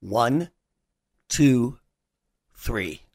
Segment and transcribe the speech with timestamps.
[0.00, 0.50] One,
[1.28, 1.78] two,
[2.54, 3.07] three.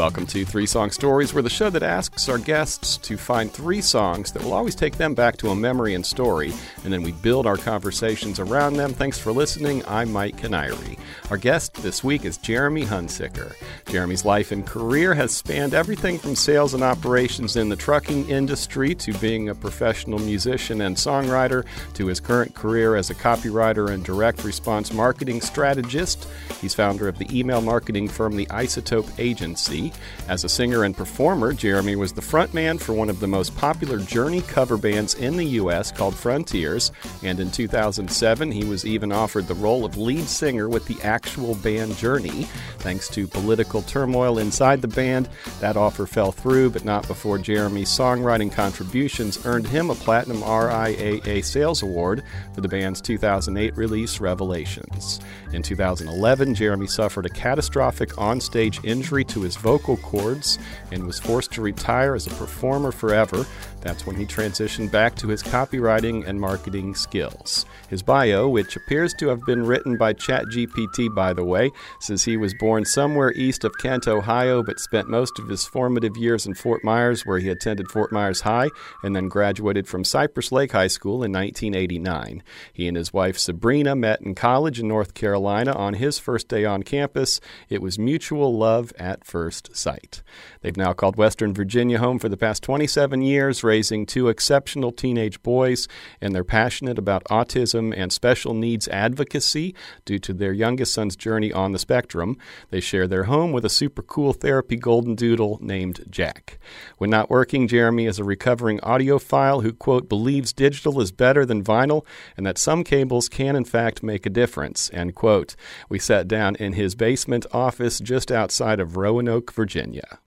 [0.00, 3.82] Welcome to Three Song Stories, where the show that asks our guests to find three
[3.82, 6.54] songs that will always take them back to a memory and story,
[6.84, 8.94] and then we build our conversations around them.
[8.94, 9.84] Thanks for listening.
[9.86, 10.98] I'm Mike Canary.
[11.28, 13.54] Our guest this week is Jeremey Hunsicker.
[13.90, 18.94] Jeremey's life and career has spanned everything from sales and operations in the trucking industry
[18.94, 24.02] to being a professional musician and songwriter to his current career as a copywriter and
[24.02, 26.26] direct response marketing strategist.
[26.62, 29.89] He's founder of the email marketing firm The Isotope Agency.
[30.28, 33.98] As a singer and performer, Jeremey was the frontman for one of the most popular
[33.98, 35.90] Journey cover bands in the U.S.
[35.90, 40.86] called Frontiers, and in 2007 he was even offered the role of lead singer with
[40.86, 42.46] the actual band Journey.
[42.78, 45.28] Thanks to political turmoil inside the band,
[45.60, 51.44] that offer fell through, but not before Jeremey's songwriting contributions earned him a Platinum RIAA
[51.44, 52.22] Sales Award
[52.54, 55.20] for the band's 2008 release Revelations.
[55.52, 60.58] In 2011, Jeremey suffered a catastrophic onstage injury to his vocal cords
[60.92, 63.46] and was forced to retire as a performer forever.
[63.80, 67.64] That's when he transitioned back to his copywriting and marketing skills.
[67.88, 72.36] His bio, which appears to have been written by ChatGPT, by the way, says he
[72.36, 76.54] was born somewhere east of Kent, Ohio, but spent most of his formative years in
[76.54, 78.68] Fort Myers, where he attended Fort Myers High
[79.02, 82.42] and then graduated from Cypress Lake High School in 1989.
[82.72, 86.64] He and his wife Sabrina met in college in North Carolina on his first day
[86.64, 87.40] on campus.
[87.68, 90.22] It was mutual love at first sight.
[90.60, 95.40] They've now called Western Virginia home for the past 27 years, raising two exceptional teenage
[95.44, 95.86] boys,
[96.20, 101.52] and they're passionate about autism and special needs advocacy due to their youngest son's journey
[101.52, 102.36] on the spectrum.
[102.70, 106.58] They share their home with a super cool therapy golden doodle named Jack.
[106.98, 111.62] When not working, Jeremey is a recovering audiophile who, quote, believes digital is better than
[111.62, 112.04] vinyl
[112.36, 115.54] and that some cables can, in fact, make a difference, end quote.
[115.88, 120.18] We sat down in his basement office just outside of Roanoke, Virginia.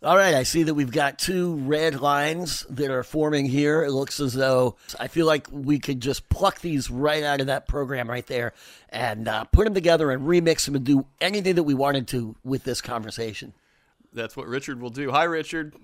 [0.00, 3.82] All right, I see that we've got two red lines that are forming here.
[3.82, 7.48] It looks as though I feel like we could just pluck these right out of
[7.48, 8.52] that program right there
[8.90, 12.36] and uh, put them together and remix them and do anything that we wanted to
[12.44, 13.54] with this conversation.
[14.12, 15.10] That's what Richard will do.
[15.10, 15.74] Hi, Richard.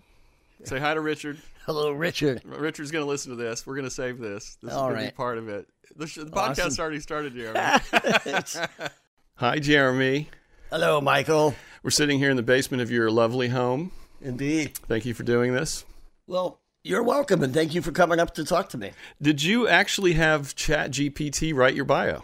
[0.63, 1.39] Say hi to Richard.
[1.67, 2.41] Hello, Richard.
[2.45, 3.67] Richard's going to listen to this.
[3.67, 4.59] We're going to save this.
[4.63, 5.07] This All is going right.
[5.07, 5.67] to be part of it.
[5.97, 6.69] The, sh- the Awesome.
[6.69, 7.59] podcast already started, Jeremey.
[9.35, 10.29] hi, Jeremey.
[10.71, 11.57] Hello, Michael.
[11.83, 13.91] We're sitting here in the basement of your lovely home.
[14.25, 14.75] Indeed.
[14.89, 15.85] Thank you for doing this.
[16.27, 18.93] Well, you're welcome, and thank you for coming up to talk to me.
[19.21, 22.23] Did you actually have ChatGPT write your bio?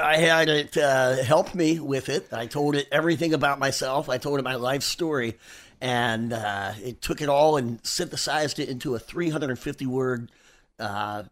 [0.00, 2.32] I had it uh, help me with it.
[2.32, 4.08] I told it everything about myself.
[4.08, 5.36] I told it my life story,
[5.80, 10.30] and uh, it took it all and synthesized it into a 350 word
[10.78, 11.24] uh,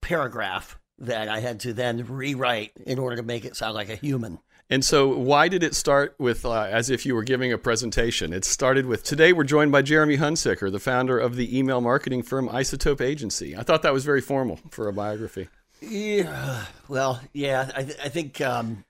[0.00, 3.96] paragraph that I had to then rewrite in order to make it sound like a
[3.96, 4.38] human.
[4.72, 8.32] And so, why did it start with uh, as if you were giving a presentation?
[8.32, 12.22] It started with Today we're joined by Jeremey Hunsicker, the founder of the email marketing
[12.22, 13.56] firm Isotope Agency.
[13.56, 15.48] I thought that was very formal for a biography.
[15.80, 16.66] Yeah.
[16.86, 17.68] Well, yeah.
[17.74, 18.84] I, th- I think um,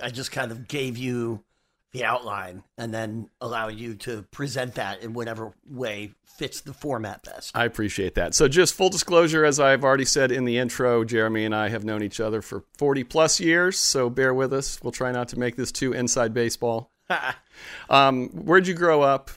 [0.00, 1.44] I just kind of gave you
[1.92, 7.22] the outline and then allow you to present that in whatever way fits the format
[7.24, 7.56] best.
[7.56, 8.34] I appreciate that.
[8.34, 11.84] So, just full disclosure, as I've already said in the intro, Jeremey and I have
[11.84, 14.78] known each other for 40 plus years, so bear with us.
[14.82, 16.92] We'll try not to make this too inside baseball.
[17.90, 19.30] um, where'd you grow up?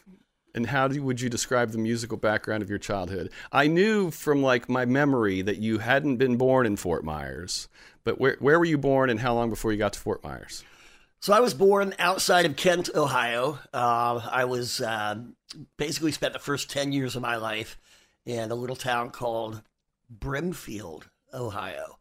[0.53, 3.31] And how do, would you describe the musical background of your childhood?
[3.53, 7.69] I knew from like my memory that you hadn't been born in Fort Myers,
[8.03, 10.65] but where where were you born and how long before you got to Fort Myers?
[11.21, 13.59] So I was born outside of Kent, Ohio.
[13.71, 15.35] Uh, I was um
[15.77, 17.77] basically spent the first ten years of my life
[18.25, 19.61] in a little town called
[20.09, 21.99] Brimfield, Ohio,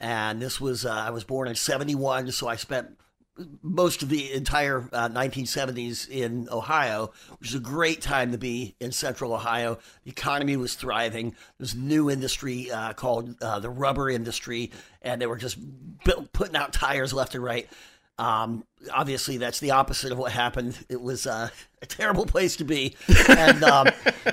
[0.00, 2.98] and this was uh, I was born in '71, so I spent
[3.62, 8.76] most of the entire uh, 1970s in Ohio, which is a great time to be
[8.78, 9.78] in Central Ohio.
[10.04, 11.34] The economy was thriving.
[11.58, 14.70] There's a new industry uh, called uh, the rubber industry,
[15.00, 15.58] and they were just
[16.04, 17.68] built, putting out tires left and right.
[18.18, 20.78] Um, obviously, that's the opposite of what happened.
[20.88, 21.48] It was uh,
[21.80, 22.96] a terrible place to be.
[23.28, 23.88] And um,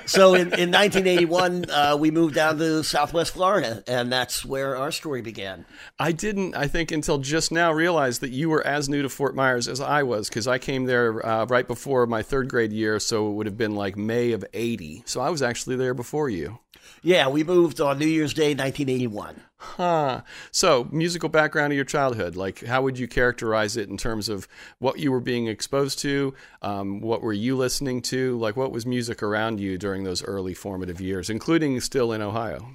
[0.05, 4.91] so in, in 1981, uh, we moved down to Southwest Florida, and that's where our
[4.91, 5.65] story began.
[5.97, 9.35] I didn't, I think, until just now realize that you were as new to Fort
[9.35, 12.99] Myers as I was because I came there uh, right before my third grade year,
[12.99, 15.03] so it would have been like May of 80.
[15.05, 16.59] So I was actually there before you.
[17.01, 19.41] Yeah, we moved on New Year's Day, 1981.
[19.57, 20.21] Huh.
[20.51, 24.47] So, musical background of your childhood, like how would you characterize it in terms of
[24.79, 26.33] what you were being exposed to?
[26.61, 28.37] Um, what were you listening to?
[28.37, 32.67] Like, what was music around you during those early formative years, including still in Ohio?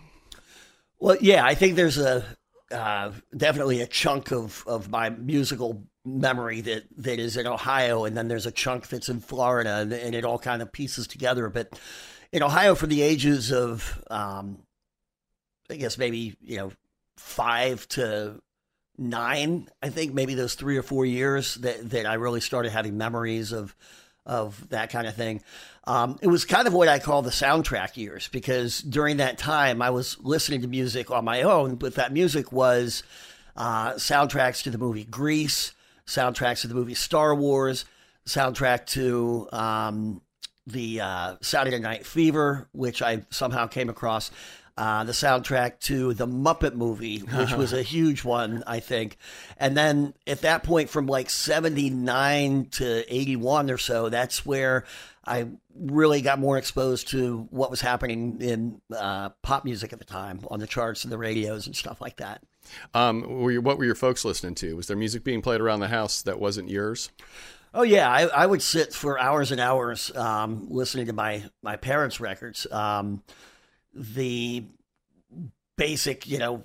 [0.98, 2.24] Well, yeah, I think there's a
[2.70, 8.16] uh, definitely a chunk of, of my musical memory that, that is in Ohio, and
[8.16, 11.48] then there's a chunk that's in Florida, and, and it all kind of pieces together.
[11.48, 11.78] But
[12.34, 14.58] in Ohio, for the ages of, um,
[15.70, 16.72] I guess maybe you know,
[17.16, 18.42] five to
[18.98, 22.98] nine, I think maybe those three or four years that that I really started having
[22.98, 23.74] memories of
[24.26, 25.42] of that kind of thing.
[25.86, 29.80] Um, it was kind of what I call the soundtrack years because during that time
[29.80, 33.04] I was listening to music on my own, but that music was
[33.56, 35.72] uh, soundtracks to the movie Grease,
[36.04, 37.84] soundtracks to the movie Star Wars,
[38.26, 40.20] soundtrack to um,
[40.66, 44.30] the uh, Saturday Night Fever, which I somehow came across
[44.76, 49.18] uh, the soundtrack to the Muppet movie, which was a huge one, I think.
[49.58, 54.84] And then at that point, from like 79 to 81 or so, that's where
[55.24, 60.04] I really got more exposed to what was happening in uh, pop music at the
[60.04, 62.42] time on the charts and the radios and stuff like that.
[62.94, 64.74] Um, were you, what were your folks listening to?
[64.76, 67.10] Was there music being played around the house that wasn't yours?
[67.74, 71.76] Oh yeah, I, I would sit for hours and hours um, listening to my my
[71.76, 72.66] parents' records.
[72.70, 73.22] Um,
[73.92, 74.64] the
[75.76, 76.62] basic, you know,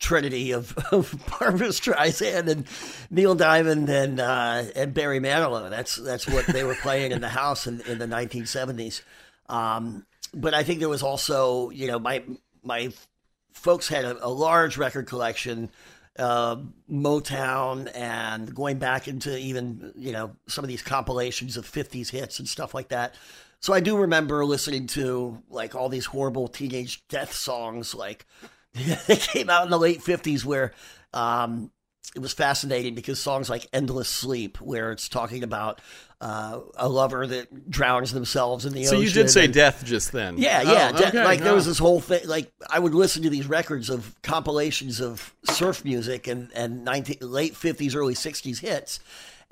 [0.00, 2.66] trinity of, of Barbra Streisand and
[3.10, 5.70] Neil Diamond and uh, and Barry Manilow.
[5.70, 9.02] That's that's what they were playing in the house in, in the 1970s.
[9.48, 12.24] Um, but I think there was also, you know, my
[12.62, 12.92] my
[13.52, 15.70] folks had a, a large record collection,
[16.18, 16.56] uh,
[16.90, 22.38] Motown, and going back into even you know some of these compilations of 50s hits
[22.38, 23.14] and stuff like that.
[23.60, 28.26] So I do remember listening to like all these horrible teenage death songs, like
[28.72, 30.72] they came out in the late fifties, where
[31.14, 31.70] um,
[32.14, 35.80] it was fascinating because songs like "Endless Sleep," where it's talking about
[36.22, 38.98] uh, a lover that drowns themselves in the so ocean.
[38.98, 40.38] So you did say and, death just then.
[40.38, 40.92] Yeah, yeah.
[40.94, 41.46] Oh, de- okay, like no.
[41.46, 42.28] there was this whole thing.
[42.28, 47.16] Like I would listen to these records of compilations of surf music and and 19,
[47.20, 49.00] late fifties, early sixties hits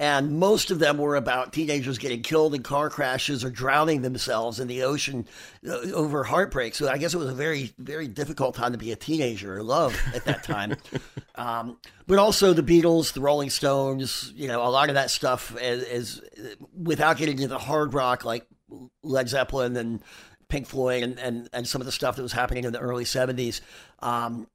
[0.01, 4.59] and most of them were about teenagers getting killed in car crashes or drowning themselves
[4.59, 5.27] in the ocean
[5.69, 6.75] uh, over heartbreak.
[6.75, 9.63] So I guess it was a very, very difficult time to be a teenager or
[9.63, 10.77] love at that time.
[11.35, 11.77] um,
[12.07, 15.83] but also the Beatles, the Rolling Stones, you know, a lot of that stuff is,
[15.83, 16.23] is
[16.75, 18.47] without getting into the hard rock like
[19.03, 20.03] Led Zeppelin and
[20.49, 23.05] Pink Floyd and, and, and some of the stuff that was happening in the early
[23.05, 23.61] 70s.
[23.99, 24.47] Um,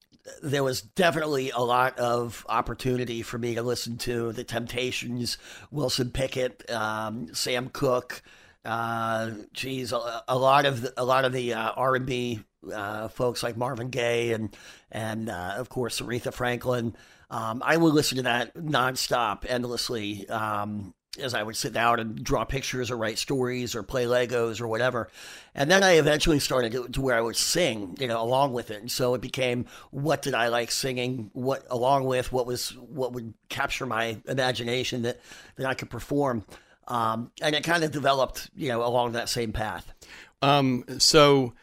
[0.41, 5.37] there was definitely a lot of opportunity for me to listen to the Temptations,
[5.71, 8.21] Wilson Pickett, um, Sam Cooke.
[8.63, 12.43] Uh, geez, a, a, lot of the, a lot of the uh, R and B
[12.73, 14.55] uh, folks like Marvin Gaye and
[14.91, 16.95] and uh, of course Aretha Franklin.
[17.29, 20.27] Um, I would listen to that nonstop, endlessly.
[20.29, 24.61] Um, as I would sit down and draw pictures or write stories or play Legos
[24.61, 25.09] or whatever.
[25.53, 28.71] And then I eventually started to, to, where I would sing, you know, along with
[28.71, 28.81] it.
[28.81, 33.13] And so it became what did I like singing, what along with what was what
[33.13, 35.19] would capture my imagination that
[35.55, 36.45] that I could perform.
[36.87, 39.91] Um, and it kind of developed, you know, along that same path.
[40.41, 41.53] Um, so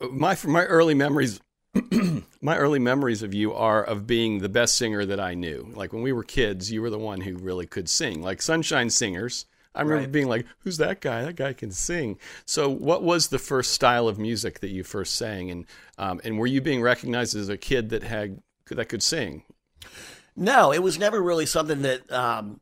[0.00, 1.40] my my early memories
[2.40, 5.72] my early memories of you are of being the best singer that I knew.
[5.74, 8.22] Like when we were kids, you were the one who really could sing.
[8.22, 9.46] Like Sunshine Singers.
[9.74, 10.12] I remember right.
[10.12, 11.22] being like, "Who's that guy?
[11.22, 15.16] That guy can sing." So, what was the first style of music that you first
[15.16, 15.66] sang, and
[15.98, 19.42] um, and were you being recognized as a kid that had that could sing?
[20.34, 22.60] No, it was never really something that um,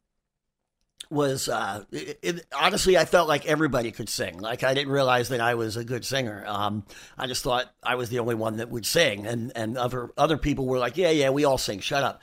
[1.10, 4.38] was uh, it, it, honestly I felt like everybody could sing.
[4.38, 6.44] Like I didn't realize that I was a good singer.
[6.46, 6.84] Um,
[7.18, 10.36] I just thought I was the only one that would sing, and and other other
[10.36, 11.80] people were like, yeah, yeah, we all sing.
[11.80, 12.22] Shut up.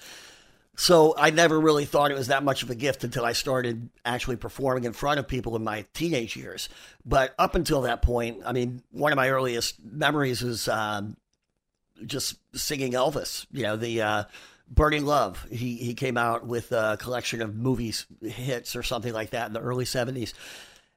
[0.76, 3.90] So I never really thought it was that much of a gift until I started
[4.06, 6.70] actually performing in front of people in my teenage years.
[7.06, 11.18] But up until that point, I mean, one of my earliest memories is um,
[12.06, 13.46] just singing Elvis.
[13.52, 14.02] You know the.
[14.02, 14.24] Uh,
[14.72, 15.46] Burning Love.
[15.52, 19.54] He he came out with a collection of movies hits or something like that in
[19.54, 20.34] the early '70s,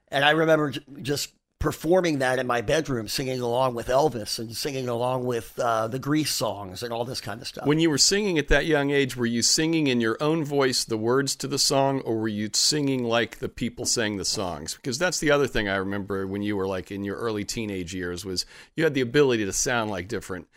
[0.09, 4.87] and I remember just performing that in my bedroom, singing along with Elvis and singing
[4.87, 7.67] along with uh, the Grease songs and all this kind of stuff.
[7.67, 10.85] When you were singing at that young age, were you singing in your own voice
[10.85, 14.75] the words to the song, or were you singing like the people sang the songs?
[14.75, 17.95] Because that's the other thing I remember when you were like in your early teenage
[17.95, 18.45] years was
[18.77, 20.49] you had the ability to sound like different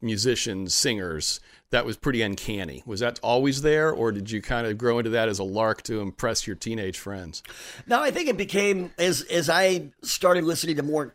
[0.00, 1.40] musicians, singers
[1.72, 2.82] that was pretty uncanny.
[2.86, 5.82] Was that always there, or did you kind of grow into that as a lark
[5.84, 7.42] to impress your teenage friends?
[7.86, 11.14] No, I think it became as as I started listening to more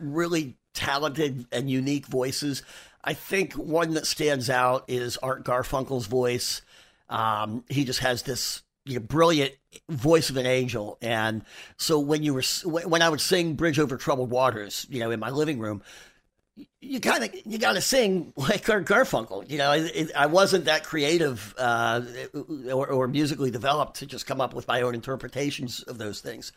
[0.00, 2.62] really talented and unique voices.
[3.04, 6.62] I think one that stands out is Art Garfunkel's voice.
[7.10, 9.52] Um, he just has this you know, brilliant
[9.90, 11.44] voice of an angel, and
[11.76, 15.20] so when you were when I would sing "Bridge Over Troubled Waters," you know, in
[15.20, 15.82] my living room,
[16.80, 19.48] you kind of you got to sing like Art Garfunkel.
[19.50, 22.02] You know, it, I wasn't that creative uh,
[22.72, 26.52] or, or, musically developed to just come up with my own interpretations of those things.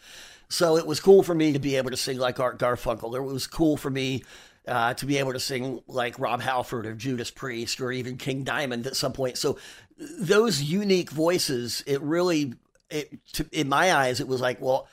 [0.49, 3.15] So it was cool for me to be able to sing like Art Garfunkel.
[3.15, 4.23] It was cool for me
[4.67, 8.43] uh, to be able to sing like Rob Halford or Judas Priest or even King
[8.43, 9.37] Diamond at some point.
[9.37, 9.57] So
[9.97, 12.53] those unique voices, it really,
[12.89, 14.87] it, to, in my eyes, it was like, well,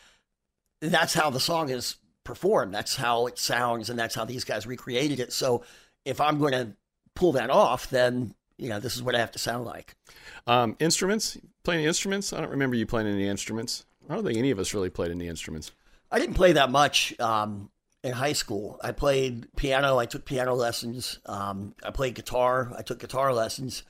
[0.80, 2.74] that's how the song is performed.
[2.74, 5.32] That's how it sounds, and that's how these guys recreated it.
[5.32, 5.62] So
[6.04, 6.72] if I'm going to
[7.14, 9.94] pull that off, then you know this is what I have to sound like.
[10.46, 12.32] Um, instruments, playing instruments.
[12.32, 13.84] I don't remember you playing any instruments.
[14.08, 15.72] I don't think any of us really played any instruments.
[16.10, 17.70] I didn't play that much um,
[18.02, 18.78] in high school.
[18.82, 19.98] I played piano.
[19.98, 21.18] I took piano lessons.
[21.26, 22.72] Um, I played guitar.
[22.76, 23.82] I took guitar lessons.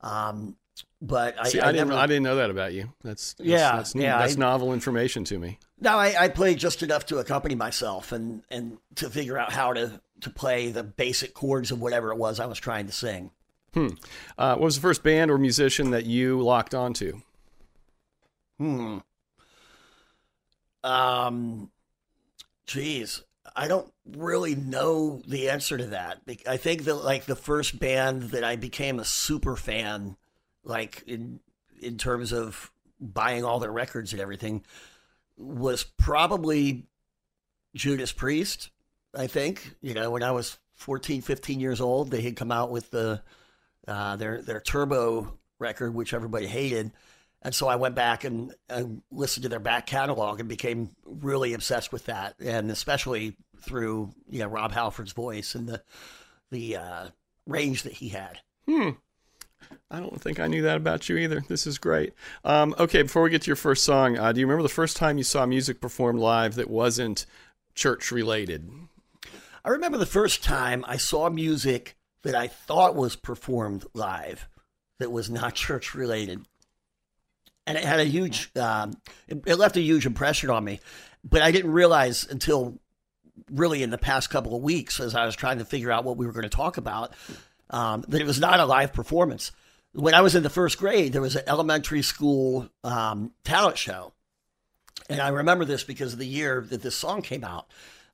[0.00, 0.56] Um,
[1.00, 1.88] but I, See, I, I didn't.
[1.88, 2.92] Never, I didn't know that about you.
[3.02, 4.18] That's, that's yeah, that's, yeah.
[4.18, 5.58] That's I, novel information to me.
[5.80, 9.72] No, I, I played just enough to accompany myself and and to figure out how
[9.72, 13.30] to to play the basic chords of whatever it was I was trying to sing.
[13.74, 13.88] Hmm.
[14.38, 17.20] Uh, what was the first band or musician that you locked onto?
[18.58, 18.98] Hmm.
[20.82, 21.70] Um.
[22.66, 23.22] Geez,
[23.54, 26.20] I don't really know the answer to that.
[26.48, 30.16] I think that like the first band that I became a super fan,
[30.66, 31.40] like in
[31.80, 32.70] in terms of
[33.00, 34.64] buying all their records and everything,
[35.36, 36.86] was probably
[37.74, 38.70] Judas Priest.
[39.14, 42.70] I think you know when I was 14, 15 years old, they had come out
[42.70, 43.22] with the
[43.88, 46.92] uh, their their Turbo record, which everybody hated.
[47.42, 51.54] And so I went back and, and, listened to their back catalog and became really
[51.54, 55.82] obsessed with that, and especially through you know Rob Halford's voice and the
[56.50, 57.06] the uh,
[57.46, 58.40] range that he had.
[58.68, 58.90] Hmm.
[59.90, 61.42] I don't think I knew that about you either.
[61.48, 62.12] This is great.
[62.44, 64.96] Um, okay, before we get to your first song, uh, do you remember the first
[64.96, 67.26] time you saw music performed live that wasn't
[67.74, 68.68] church related?
[69.64, 74.48] I remember the first time I saw music that I thought was performed live
[74.98, 76.44] that was not church related.
[77.66, 78.92] And it had a huge, um,
[79.28, 80.80] it, it left a huge impression on me.
[81.24, 82.78] But I didn't realize until
[83.50, 86.16] really in the past couple of weeks as I was trying to figure out what
[86.16, 87.12] we were going to talk about
[87.70, 89.52] um, that it was not a live performance.
[89.92, 94.12] When I was in the first grade, there was an elementary school um, talent show.
[95.08, 97.66] And I remember this because of the year that this song came out.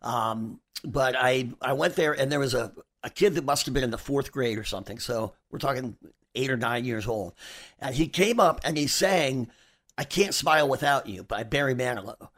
[0.02, 3.74] Um, but I, I went there and there was a, a kid that must have
[3.74, 4.98] been in the fourth grade or something.
[4.98, 5.96] So we're talking
[6.34, 7.34] eight or nine years old.
[7.78, 9.48] And he came up and he sang,
[9.96, 12.28] I Can't Smile Without You by Barry Manilow.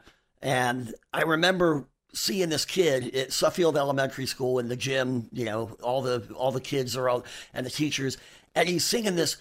[0.41, 5.77] And I remember seeing this kid at Suffield Elementary School in the gym, you know,
[5.83, 8.17] all the all the kids are all and the teachers,
[8.55, 9.37] and he's singing this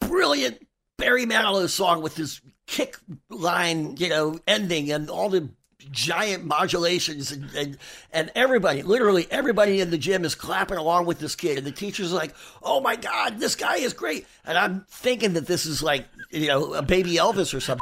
[0.00, 2.96] brilliant Barry Manilow song with this kick
[3.28, 5.48] line, you know, ending and all the
[5.90, 7.78] giant modulations and, and,
[8.12, 11.58] and everybody, literally everybody in the gym is clapping along with this kid.
[11.58, 14.26] And the teacher's are like, oh my God, this guy is great.
[14.44, 17.80] And I'm thinking that this is like, you know, a baby Elvis or something.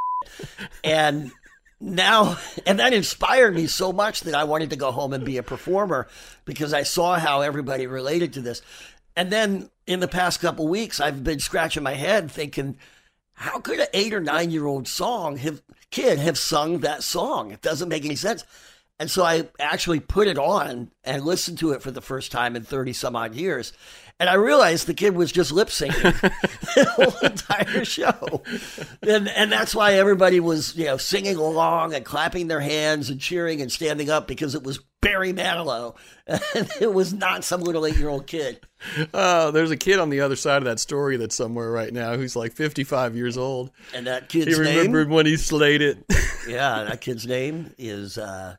[0.85, 1.33] and
[1.81, 5.37] now and that inspired me so much that I wanted to go home and be
[5.37, 6.09] a performer
[6.45, 8.63] because I saw how everybody related to this.
[9.17, 12.77] And then in the past couple weeks, I've been scratching my head thinking,
[13.33, 17.51] how could an eight or nine year old song have kid have sung that song?
[17.51, 18.45] It doesn't make any sense.
[19.01, 22.57] And so I actually put it on and listened to it for the first time
[22.57, 23.73] in 30 some odd years.
[24.21, 26.21] And I realized the kid was just lip syncing
[26.75, 28.43] the whole entire show.
[29.03, 33.21] And, and that's why everybody was, you know, singing along and clapping their hands and
[33.21, 35.95] cheering and standing up because it was Barry Manilow.
[36.27, 38.61] And it was not some little eight year old kid.
[39.15, 42.17] Oh, there's a kid on the other side of that story that's somewhere right now
[42.17, 43.71] who's like 55 years old.
[43.95, 46.05] And that kid's he remembered name, when he slayed it.
[46.49, 48.57] yeah, that kid's name is uh,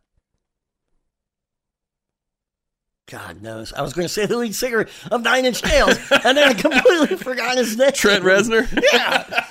[3.10, 3.74] God knows.
[3.74, 6.54] I was going to say the lead singer of Nine Inch Nails, and then I
[6.54, 7.92] completely forgot his name.
[7.92, 8.68] Trent Reznor?
[8.94, 9.46] Yeah.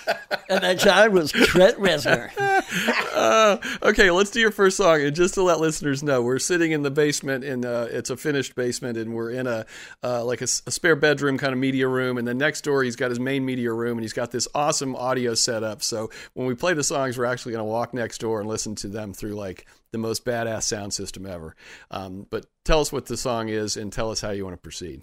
[0.49, 2.31] and that child was Trent Reznor.
[3.15, 5.03] uh, okay, let's do your first song.
[5.03, 8.17] And just to let listeners know, we're sitting in the basement, and uh, it's a
[8.17, 9.67] finished basement, and we're in a
[10.05, 12.17] uh, like a, a, spare bedroom kind of media room.
[12.17, 14.95] And then next door, he's got his main media room, and he's got this awesome
[14.95, 15.83] audio setup.
[15.83, 18.77] So when we play the songs, we're actually going to walk next door and listen
[18.77, 21.55] to them through like the most badass sound system ever.
[21.91, 24.63] Um, but tell us what the song is and tell us how you want to
[24.63, 25.03] proceed.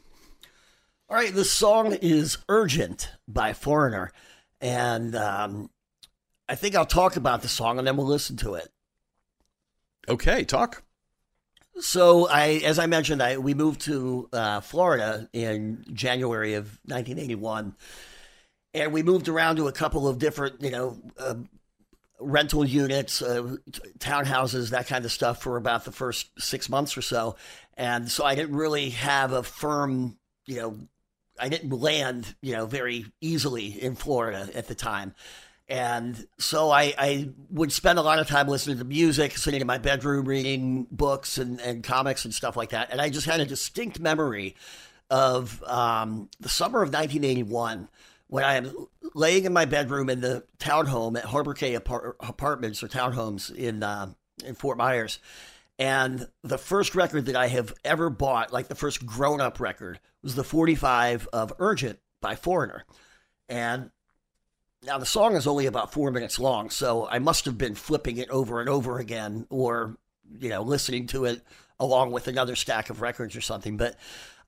[1.10, 4.12] All right, the song is Urgent by Foreigner.
[4.62, 5.70] And um,
[6.50, 8.70] I think I'll talk about the song and then we'll listen to it.
[10.08, 10.84] Okay, talk.
[11.80, 17.76] So I, as I mentioned, I we moved to uh, Florida in January of 1981,
[18.74, 21.36] and we moved around to a couple of different, you know, uh,
[22.20, 23.58] rental units, uh,
[24.00, 27.36] townhouses, that kind of stuff for about the first six months or so,
[27.78, 30.78] and so I didn't really have a firm, you know,
[31.40, 35.14] I didn't land, you know, very easily in Florida at the time.
[35.68, 39.68] And so I, I would spend a lot of time listening to music, sitting in
[39.68, 42.92] my bedroom reading books and, and comics and stuff like that.
[42.92, 44.56] And I just had a distinct memory
[45.10, 47.88] of um, the summer of 1981
[48.28, 48.74] when I am
[49.14, 53.84] laying in my bedroom in the townhome at Harbor Cay apart- Apartments or townhomes in
[53.84, 54.12] uh,
[54.44, 55.20] in Fort Myers.
[55.78, 60.00] And the first record that I have ever bought, like the first grown up record,
[60.24, 62.86] was the 45 of Urgent by Foreigner.
[63.50, 63.92] And
[64.84, 68.18] now, the song is only about four minutes long, so I must have been flipping
[68.18, 69.98] it over and over again or,
[70.40, 71.42] you know, listening to it
[71.80, 73.78] along with another stack of records or something.
[73.78, 73.98] But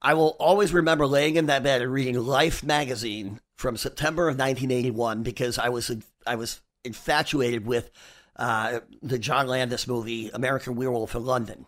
[0.01, 4.38] I will always remember laying in that bed and reading Life magazine from September of
[4.38, 5.92] 1981 because I was
[6.26, 7.90] I was infatuated with
[8.36, 11.66] uh, the John Landis movie American Werewolf in London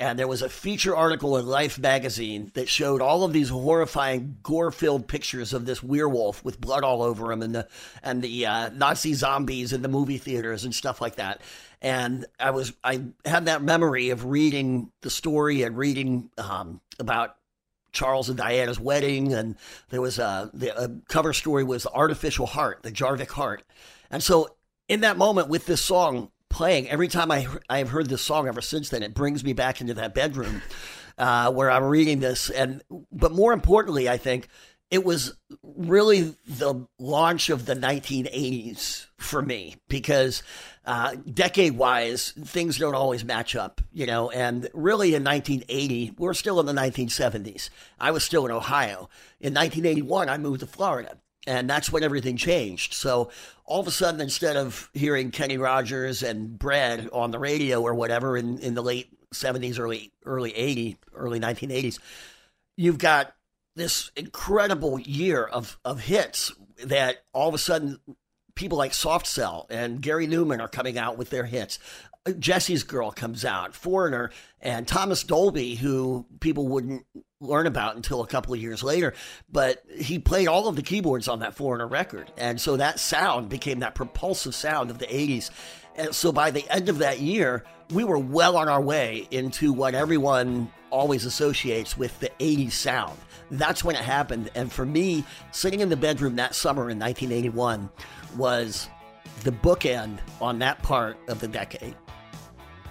[0.00, 4.38] and there was a feature article in Life magazine that showed all of these horrifying,
[4.42, 7.68] gore-filled pictures of this werewolf with blood all over him, and the
[8.02, 11.42] and the uh, Nazi zombies in the movie theaters and stuff like that.
[11.82, 17.36] And I was I had that memory of reading the story and reading um, about
[17.92, 19.56] Charles and Diana's wedding, and
[19.90, 23.62] there was a the a cover story was the artificial heart, the Jarvik heart,
[24.10, 24.56] and so
[24.88, 26.88] in that moment with this song playing.
[26.90, 29.94] Every time I I've heard this song ever since then, it brings me back into
[29.94, 30.62] that bedroom
[31.16, 32.50] uh, where I'm reading this.
[32.50, 34.48] And but more importantly, I think
[34.90, 40.42] it was really the launch of the 1980s for me because
[40.84, 44.30] uh, decade wise, things don't always match up, you know.
[44.30, 47.70] And really, in 1980, we're still in the 1970s.
[48.00, 49.08] I was still in Ohio.
[49.40, 51.16] In 1981, I moved to Florida.
[51.46, 52.92] And that's when everything changed.
[52.92, 53.30] So
[53.64, 57.94] all of a sudden, instead of hearing Kenny Rogers and Bread on the radio or
[57.94, 61.98] whatever in, in the late 70s, early early 80s, early 1980s,
[62.76, 63.34] you've got
[63.80, 66.52] this incredible year of, of hits
[66.84, 67.98] that all of a sudden
[68.54, 71.78] people like Soft Cell and Gary Numan are coming out with their hits.
[72.38, 77.06] Jesse's Girl comes out, Foreigner, and Thomas Dolby, who people wouldn't
[77.40, 79.14] learn about until a couple of years later.
[79.50, 82.30] But he played all of the keyboards on that Foreigner record.
[82.36, 85.50] And so that sound became that propulsive sound of the 80s.
[85.96, 89.72] And so by the end of that year, we were well on our way into
[89.72, 93.18] what everyone always associates with the 80s sound.
[93.50, 94.50] That's when it happened.
[94.54, 97.88] And for me, sitting in the bedroom that summer in 1981
[98.36, 98.88] was
[99.42, 101.94] the bookend on that part of the decade.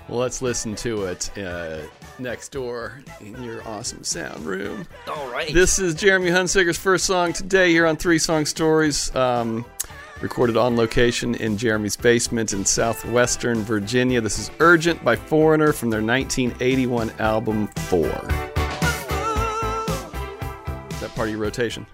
[0.08, 1.82] Well, let's listen to it uh,
[2.17, 4.88] next door in your awesome sound room.
[5.08, 5.54] All right.
[5.54, 9.15] This is Jeremey Hunsicker's first song today here on Three Song Stories.
[9.15, 9.65] Um,
[10.22, 14.19] recorded on location in Jeremey's basement in southwestern Virginia.
[14.19, 18.59] This is Urgent by Foreigner from their 1981 album Four.
[21.19, 21.86] Is that part of your rotation?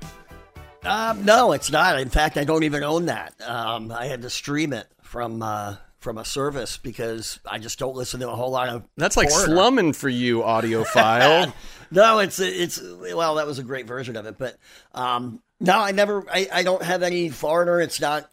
[0.83, 1.99] Um, no, it's not.
[1.99, 3.33] In fact, I don't even own that.
[3.41, 7.95] Um, I had to stream it from uh, from a service because I just don't
[7.95, 8.83] listen to a whole lot of.
[8.97, 9.55] That's like Foreigner.
[9.55, 11.53] slumming for you, audiophile.
[11.91, 12.79] no, it's it's
[13.15, 14.57] well, that was a great version of it, but
[14.93, 17.81] um, no, I never, I, I don't have any foreigner.
[17.81, 18.29] It's not.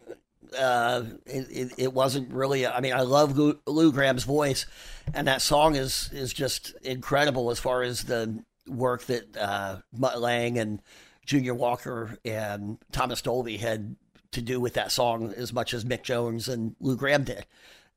[0.58, 2.66] Uh, it, it, it wasn't really.
[2.66, 4.66] I mean, I love Lou, Lou Gramm's voice,
[5.14, 10.20] and that song is is just incredible as far as the work that uh, Mutt
[10.20, 10.82] Lange and
[11.26, 13.96] Junior Walker and Thomas Dolby had
[14.32, 17.46] to do with that song as much as Mick Jones and Lou Gramm did.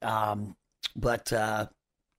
[0.01, 0.56] Um,
[0.95, 1.67] but uh,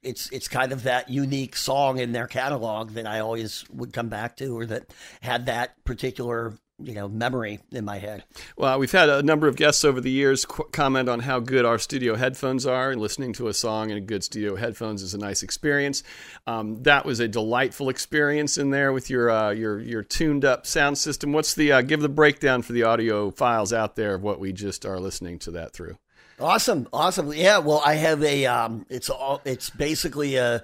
[0.03, 4.09] it's it's kind of that unique song in their catalog that I always would come
[4.09, 8.25] back to, or that had that particular you know memory in my head.
[8.57, 11.65] Well, we've had a number of guests over the years qu- comment on how good
[11.65, 15.15] our studio headphones are, and listening to a song in a good studio headphones is
[15.15, 16.03] a nice experience.
[16.47, 20.67] Um, that was a delightful experience in there with your uh, your your tuned up
[20.67, 21.33] sound system.
[21.33, 24.85] What's the uh, give the breakdown for the audiophiles out there of what we just
[24.85, 25.99] are listening to that through?
[26.39, 27.33] Awesome, awesome.
[27.33, 28.45] Yeah, well, I have a.
[28.45, 29.41] Um, it's all.
[29.47, 30.63] It's basically a,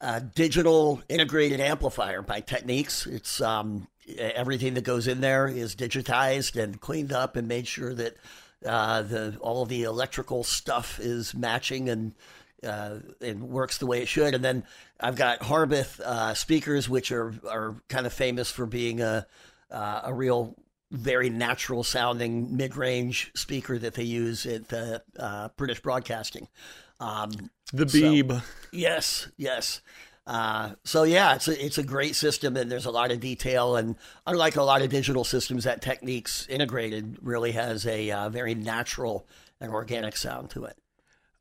[0.00, 3.06] a digital integrated amplifier by Technics.
[3.06, 3.86] It's um,
[4.18, 8.16] everything that goes in there is digitized and cleaned up and made sure that
[8.66, 12.12] uh, the all the electrical stuff is matching and
[12.62, 14.34] uh, and works the way it should.
[14.34, 14.64] And then
[15.00, 19.26] I've got Harbeth uh, speakers, which are are kind of famous for being a
[19.70, 20.56] uh, a real
[20.90, 26.48] very natural sounding mid range speaker that they use at the uh, British Broadcasting.
[26.98, 27.30] Um,
[27.72, 28.42] The so- Beeb.
[28.72, 29.80] Yes, yes.
[30.26, 33.76] Uh, so yeah, it's a it's a great system, and there's a lot of detail.
[33.76, 38.54] And unlike a lot of digital systems, that Technics integrated really has a uh, very
[38.54, 39.26] natural
[39.60, 40.76] and organic sound to it.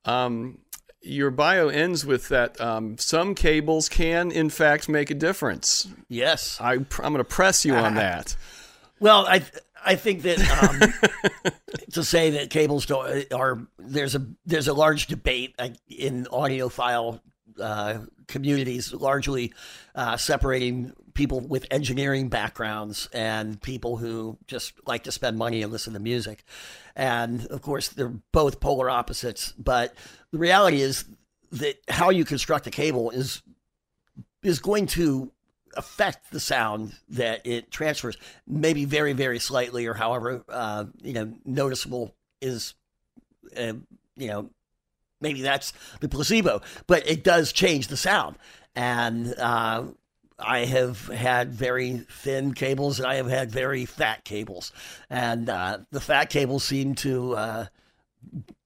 [0.05, 0.59] Um,
[1.01, 5.87] your bio ends with that um, some cables can, in fact, make a difference.
[6.07, 8.35] Yes, I, I'm going to press you on that.
[8.99, 9.43] Well, I
[9.85, 10.39] I think that
[11.43, 11.53] um,
[11.93, 15.55] to say that cables don't are there's a there's a large debate
[15.87, 17.21] in audiophile
[17.59, 19.53] uh, communities, largely
[19.95, 25.71] uh, separating people with engineering backgrounds and people who just like to spend money and
[25.71, 26.43] listen to music.
[26.95, 29.53] And of course, they're both polar opposites.
[29.57, 29.93] But
[30.31, 31.05] the reality is
[31.51, 33.41] that how you construct a cable is
[34.43, 35.31] is going to
[35.75, 38.17] affect the sound that it transfers,
[38.47, 42.73] maybe very, very slightly, or however uh, you know noticeable is,
[43.57, 43.73] uh,
[44.15, 44.49] you know,
[45.21, 48.37] maybe that's the placebo, but it does change the sound.
[48.75, 49.85] And uh,
[50.37, 54.71] I have had very thin cables, and I have had very fat cables,
[55.09, 57.65] and uh, the fat cables seem to uh,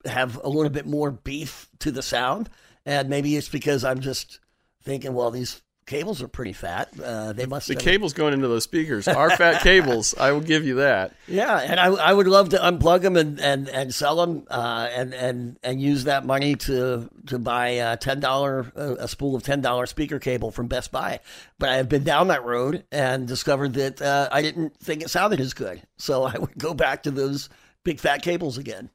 [0.06, 2.50] have a little bit more beef to the sound,
[2.86, 4.40] and maybe it's because I'm just
[4.84, 6.90] thinking, well, these cables are pretty fat.
[7.00, 7.68] Uh, they must.
[7.68, 10.16] The cables going into those speakers are fat cables.
[10.18, 11.16] I will give you that.
[11.28, 14.88] Yeah, and I, I would love to unplug them and, and, and sell them, uh,
[14.92, 19.44] and and and use that money to to buy a ten dollar a spool of
[19.44, 21.20] ten dollar speaker cable from Best Buy.
[21.60, 25.10] But I have been down that road and discovered that uh, I didn't think it
[25.10, 27.50] sounded as good, so I would go back to those
[27.84, 28.90] big fat cables again.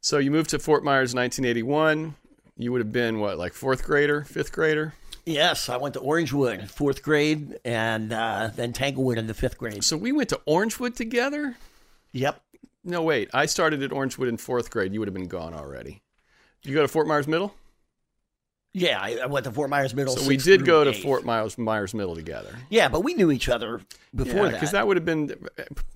[0.00, 2.14] So you moved to Fort Myers, 1981.
[2.56, 4.94] You would have been what, like fourth grader, fifth grader?
[5.26, 9.84] Yes, I went to Orangewood, fourth grade, and uh, then Tanglewood in the fifth grade.
[9.84, 11.56] So we went to Orangewood together?
[12.12, 12.42] Yep.
[12.82, 13.28] No, wait.
[13.34, 14.92] I started at Orangewood in fourth grade.
[14.92, 16.02] You would have been gone already.
[16.62, 17.54] Did you go to Fort Myers Middle?
[18.72, 20.16] Yeah, I, I went to Fort Myers Middle.
[20.16, 22.56] So we did go to Fort Myers Myers Middle together.
[22.68, 23.80] Yeah, but we knew each other
[24.14, 24.52] before yeah, that.
[24.52, 25.34] Because that would have been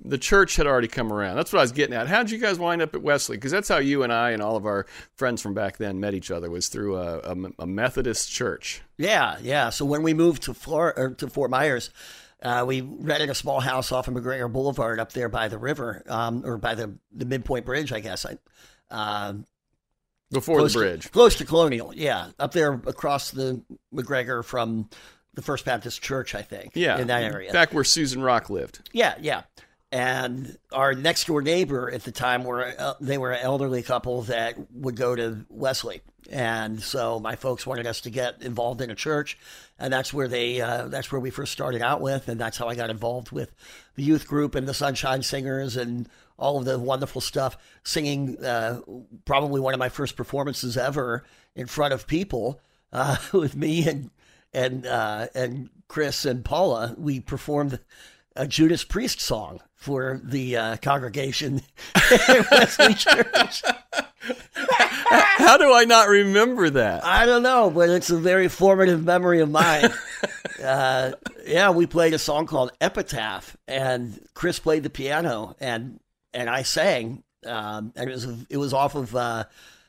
[0.04, 1.36] the church had already come around.
[1.36, 2.08] That's what I was getting at.
[2.08, 3.36] How did you guys wind up at Wesley?
[3.36, 6.14] Because that's how you and I and all of our friends from back then met
[6.14, 8.82] each other was through a, a, a Methodist church.
[8.98, 9.70] Yeah, yeah.
[9.70, 11.90] So when we moved to Flor- to Fort Myers.
[12.42, 16.02] Uh, we rented a small house off of McGregor Boulevard up there by the river,
[16.08, 18.26] um, or by the, the Midpoint Bridge, I guess.
[18.26, 18.36] I,
[18.90, 19.32] uh,
[20.34, 21.02] before close the bridge.
[21.04, 22.30] To, close to Colonial, yeah.
[22.38, 23.62] Up there across the
[23.94, 24.90] McGregor from
[25.34, 26.72] the First Baptist Church, I think.
[26.74, 26.98] Yeah.
[26.98, 27.52] In that area.
[27.52, 28.88] Back where Susan Rock lived.
[28.92, 29.42] Yeah, yeah.
[29.90, 34.22] And our next door neighbor at the time were uh, they were an elderly couple
[34.22, 36.00] that would go to Wesley,
[36.32, 39.38] and so my folks wanted us to get involved in a church,
[39.78, 42.66] and that's where they uh, that's where we first started out with, and that's how
[42.66, 43.54] I got involved with
[43.94, 46.08] the youth group and the Sunshine Singers and
[46.44, 48.78] all of the wonderful stuff, singing uh,
[49.24, 51.24] probably one of my first performances ever
[51.56, 52.60] in front of people
[52.92, 54.10] uh, with me and
[54.52, 56.94] and uh, and Chris and Paula.
[56.98, 57.80] We performed
[58.36, 61.62] a Judas Priest song for the uh, congregation
[61.94, 63.62] at Wesley Church.
[64.64, 67.04] How do I not remember that?
[67.04, 69.92] I don't know, but it's a very formative memory of mine.
[70.62, 71.12] uh,
[71.46, 76.00] yeah, we played a song called Epitaph, and Chris played the piano, and
[76.34, 79.44] and I sang, um, and it was it was off of uh,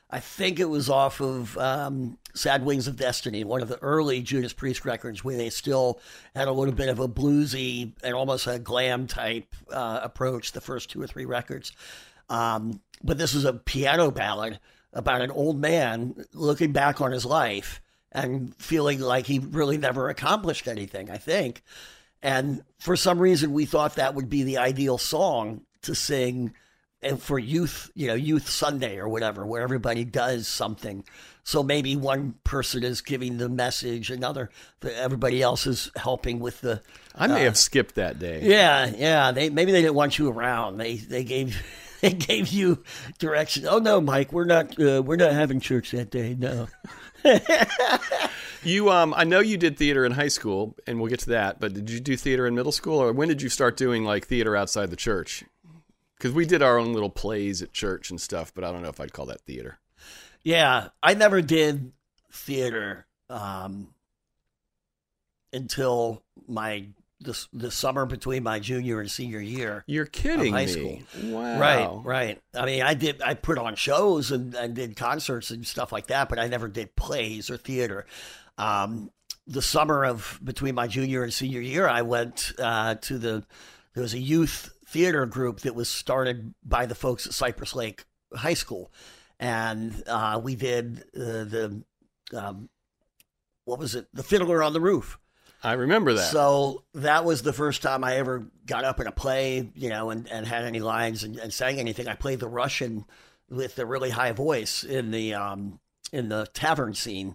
[0.08, 4.22] I think it was off of um, Sad Wings of Destiny, one of the early
[4.22, 6.00] Judas Priest records, where they still
[6.34, 10.52] had a little bit of a bluesy and almost a glam type uh, approach.
[10.52, 11.72] The first two or three records,
[12.30, 14.60] um, but this is a piano ballad
[14.92, 17.82] about an old man looking back on his life
[18.12, 21.10] and feeling like he really never accomplished anything.
[21.10, 21.62] I think.
[22.22, 26.54] And for some reason, we thought that would be the ideal song to sing
[27.02, 31.04] and for youth, you know, youth Sunday or whatever, where everybody does something.
[31.44, 34.50] So maybe one person is giving the message, another,
[34.82, 36.82] everybody else is helping with the.
[37.14, 38.40] I may uh, have skipped that day.
[38.42, 39.30] Yeah, yeah.
[39.30, 40.78] They maybe they didn't want you around.
[40.78, 41.62] They they gave
[42.00, 42.82] they gave you
[43.18, 43.66] direction.
[43.68, 46.34] Oh no, Mike, we're not uh, we're not having church that day.
[46.36, 46.66] No.
[48.62, 51.60] you um I know you did theater in high school and we'll get to that,
[51.60, 54.26] but did you do theater in middle school or when did you start doing like
[54.26, 55.44] theater outside the church?
[56.16, 58.88] Because we did our own little plays at church and stuff, but I don't know
[58.88, 59.78] if I'd call that theater.
[60.42, 61.92] Yeah, I never did
[62.32, 63.88] theater um,
[65.52, 66.86] until my
[67.20, 69.84] the, the summer between my junior and senior year.
[69.86, 70.70] You're kidding high me.
[70.70, 70.98] school.
[71.30, 71.58] Wow.
[71.58, 72.42] Right, right.
[72.54, 73.22] I mean, I did.
[73.22, 76.68] I put on shows and, and did concerts and stuff like that, but I never
[76.68, 78.06] did plays or theater.
[78.58, 79.10] Um,
[79.46, 83.44] the summer of between my junior and senior year, I went uh, to the
[83.94, 88.04] there was a youth theater group that was started by the folks at Cypress Lake
[88.32, 88.92] High School,
[89.38, 91.82] and uh, we did uh, the
[92.32, 92.68] um,
[93.64, 94.06] what was it?
[94.14, 95.18] The Fiddler on the Roof.
[95.62, 96.30] I remember that.
[96.30, 100.10] So that was the first time I ever got up in a play, you know,
[100.10, 102.06] and, and had any lines and, and sang anything.
[102.06, 103.04] I played the Russian
[103.50, 105.80] with a really high voice in the um,
[106.12, 107.34] in the tavern scene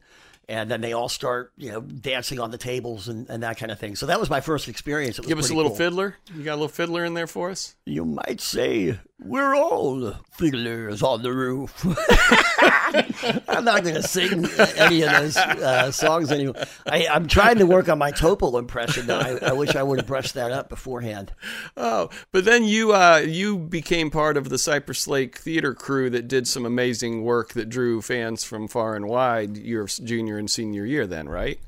[0.52, 3.72] and then they all start, you know, dancing on the tables and, and that kind
[3.72, 3.96] of thing.
[3.96, 5.18] So that was my first experience.
[5.18, 5.78] Give us a little cool.
[5.78, 6.18] fiddler.
[6.36, 7.76] You got a little fiddler in there for us?
[7.86, 11.86] You might say we're all fiddlers on the roof.
[13.48, 14.46] I'm not going to sing
[14.78, 16.56] any of those uh, songs anymore.
[16.88, 19.08] I, am trying to work on my Topol impression.
[19.08, 19.20] Though.
[19.20, 21.34] I, I wish I would have brushed that up beforehand.
[21.78, 26.28] Oh, but then you uh, you became part of the Cypress Lake theater crew that
[26.28, 29.56] did some amazing work that drew fans from far and wide.
[29.56, 31.60] Your junior and senior year, then, right?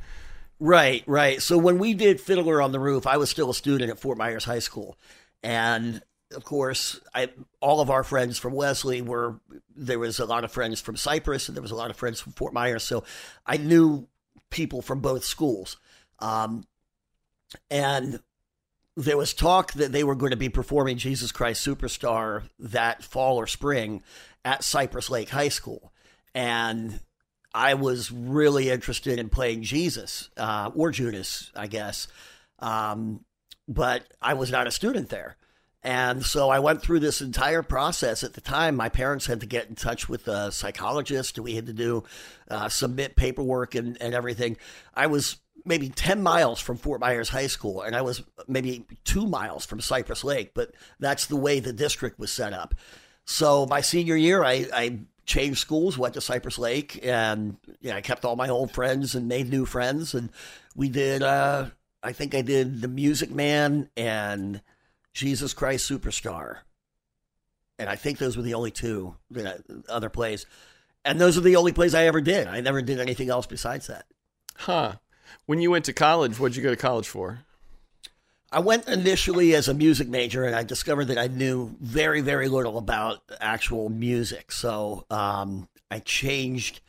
[0.60, 1.42] Right, right.
[1.42, 4.18] So when we did Fiddler on the Roof, I was still a student at Fort
[4.18, 4.98] Myers High School,
[5.44, 6.02] and
[6.34, 7.30] of course, I
[7.62, 9.39] all of our friends from Wesley were
[9.76, 12.19] there was a lot of friends from Cypress and there was a lot of friends
[12.19, 13.04] from Fort Myers, so
[13.46, 14.08] I knew
[14.50, 15.78] people from both schools.
[16.19, 16.65] Um,
[17.69, 18.19] and
[18.96, 23.38] there was talk that they were going to be performing Jesus Christ Superstar that fall
[23.38, 24.04] or spring
[24.46, 25.91] at Cypress Lake High School,
[26.36, 27.00] and
[27.54, 32.08] I was really interested in playing Jesus uh, or Judas, I guess,
[32.60, 33.26] um,
[33.67, 35.38] but I was not a student there.
[35.84, 38.24] And so I went through this entire process.
[38.24, 41.38] At the time, my parents had to get in touch with a psychologist.
[41.38, 42.06] We had to do
[42.50, 44.56] uh, submit paperwork and, and everything.
[44.93, 49.28] I was maybe 10 miles from Fort Myers High School, and I was maybe two
[49.28, 52.76] miles from Cypress Lake, but that's the way the district was set up.
[53.26, 57.58] So my senior year, I, I changed schools, went to Cypress Lake, and
[57.89, 60.13] I kept all my old friends and made new friends.
[60.13, 60.30] And
[60.76, 61.67] we did, uh,
[62.02, 64.62] I think I did The Music Man and
[65.13, 66.60] Jesus Christ Superstar.
[67.80, 69.58] And I think those were the only two know,
[69.89, 70.45] other plays.
[71.06, 72.47] And those are the only plays I ever did.
[72.47, 74.06] I never did anything else besides that.
[74.56, 74.93] Huh.
[75.45, 77.39] When you went to college, what'd you go to college for?
[78.52, 82.47] I went initially as a music major, and I discovered that I knew very, very
[82.47, 84.52] little about actual music.
[84.52, 86.82] So um, I changed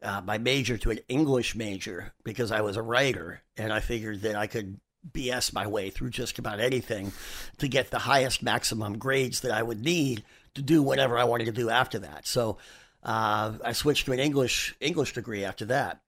[0.00, 4.22] uh, my major to an English major because I was a writer, and I figured
[4.22, 4.78] that I could
[5.12, 7.12] BS my way through just about anything
[7.58, 11.46] to get the highest maximum grades that I would need to do whatever I wanted
[11.46, 12.26] to do after that.
[12.26, 12.58] So
[13.02, 16.00] uh, I switched to an English English degree after that.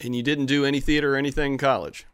[0.00, 2.06] And you didn't do any theater or anything in college?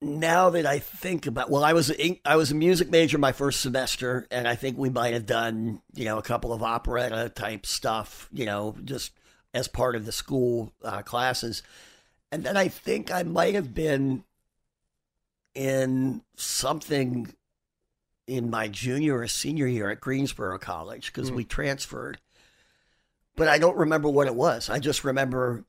[0.00, 3.32] Now that I think about, well, I was a, I was a music major my
[3.32, 7.30] first semester, and I think we might have done you know a couple of operetta
[7.34, 9.12] type stuff, you know, just
[9.54, 11.62] as part of the school uh, classes.
[12.32, 14.24] And then I think I might have been
[15.54, 17.34] in something
[18.26, 21.34] in my junior or senior year at Greensboro College because mm.
[21.36, 22.18] we transferred.
[23.36, 24.70] But I don't remember what it was.
[24.70, 25.66] I just remember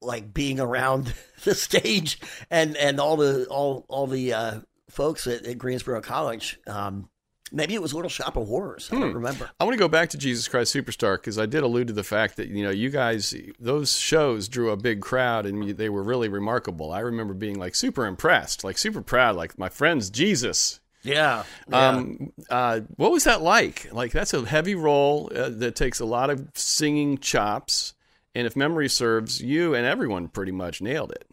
[0.00, 1.12] like being around
[1.44, 6.60] the stage and and all the all all the uh, folks at, at Greensboro College.
[6.68, 7.10] Um,
[7.52, 8.88] Maybe it was Little Shop of Horrors.
[8.92, 9.16] I don't hmm.
[9.16, 9.50] remember.
[9.58, 12.04] I want to go back to Jesus Christ Superstar because I did allude to the
[12.04, 16.02] fact that you know you guys those shows drew a big crowd and they were
[16.02, 16.92] really remarkable.
[16.92, 20.80] I remember being like super impressed, like super proud, like my friend's Jesus.
[21.02, 21.44] Yeah.
[21.68, 21.88] yeah.
[21.88, 23.88] Um, uh, what was that like?
[23.92, 27.94] Like that's a heavy role uh, that takes a lot of singing chops,
[28.34, 31.26] and if memory serves, you and everyone pretty much nailed it.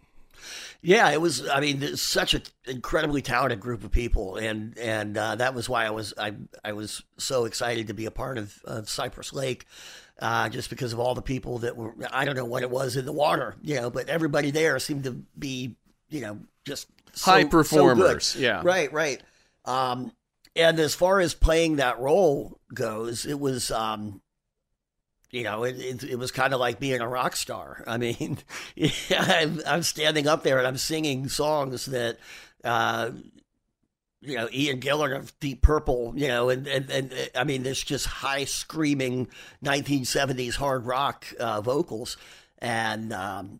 [0.86, 1.48] Yeah, it was.
[1.50, 5.84] I mean, such an incredibly talented group of people, and and uh, that was why
[5.84, 9.65] I was I I was so excited to be a part of, of Cypress Lake,
[10.19, 11.95] uh, just because of all the people that were.
[12.12, 15.06] I don't know what it was in the water, you know, but everybody there seemed
[15.06, 15.76] to be,
[16.10, 18.28] you know, just so, high performers.
[18.28, 19.24] So yeah, right, right.
[19.65, 20.12] Um,
[20.56, 24.21] and as far as playing that role goes, it was um,
[25.36, 27.84] you know, it, it, it was kind of like being a rock star.
[27.88, 28.38] I mean,
[29.12, 32.17] I'm, I'm, standing up there and I'm singing songs that,
[32.63, 33.12] uh,
[34.21, 37.84] you know, Ian Gillan of Deep Purple, you know, and, and, and I mean, there's
[37.84, 39.28] just high screaming
[39.63, 42.15] 1970s hard rock uh, vocals.
[42.60, 43.60] And, um,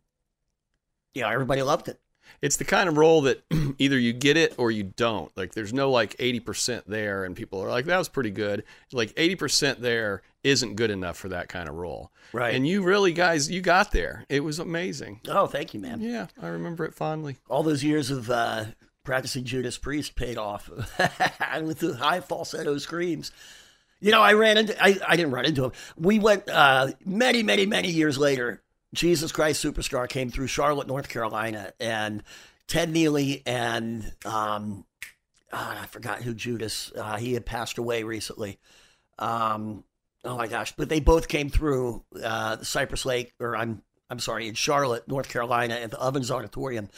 [1.14, 2.00] you know, everybody loved it
[2.46, 3.44] it's the kind of role that
[3.80, 5.36] either you get it or you don't.
[5.36, 8.64] Like there's no like 80% there and people are like that was pretty good.
[8.94, 12.12] Like 80% there isn't good enough for that kind of role.
[12.34, 12.54] Right.
[12.54, 14.26] And you really guys you got there.
[14.30, 15.22] It was amazing.
[15.28, 16.02] Oh, thank you, man.
[16.02, 17.38] Yeah, I remember it fondly.
[17.50, 18.66] All those years of uh,
[19.04, 20.70] practicing Judas Priest paid off
[21.64, 23.32] with the high falsetto screams.
[24.02, 25.72] You know, I ran into I, I didn't run into him.
[25.98, 28.62] We went uh, many, many, many years later
[28.96, 32.24] Jesus Christ Superstar came through Charlotte, North Carolina, and
[32.68, 34.86] Ted Neeley and um,
[35.54, 36.92] oh, I forgot who Judas.
[36.96, 38.60] Uh, he had passed away recently.
[39.20, 39.84] Um,
[40.24, 40.74] oh my gosh!
[40.76, 45.30] But they both came through uh, Cypress Lake, or I'm I'm sorry, in Charlotte, North
[45.30, 46.89] Carolina, at the Ovens Auditorium.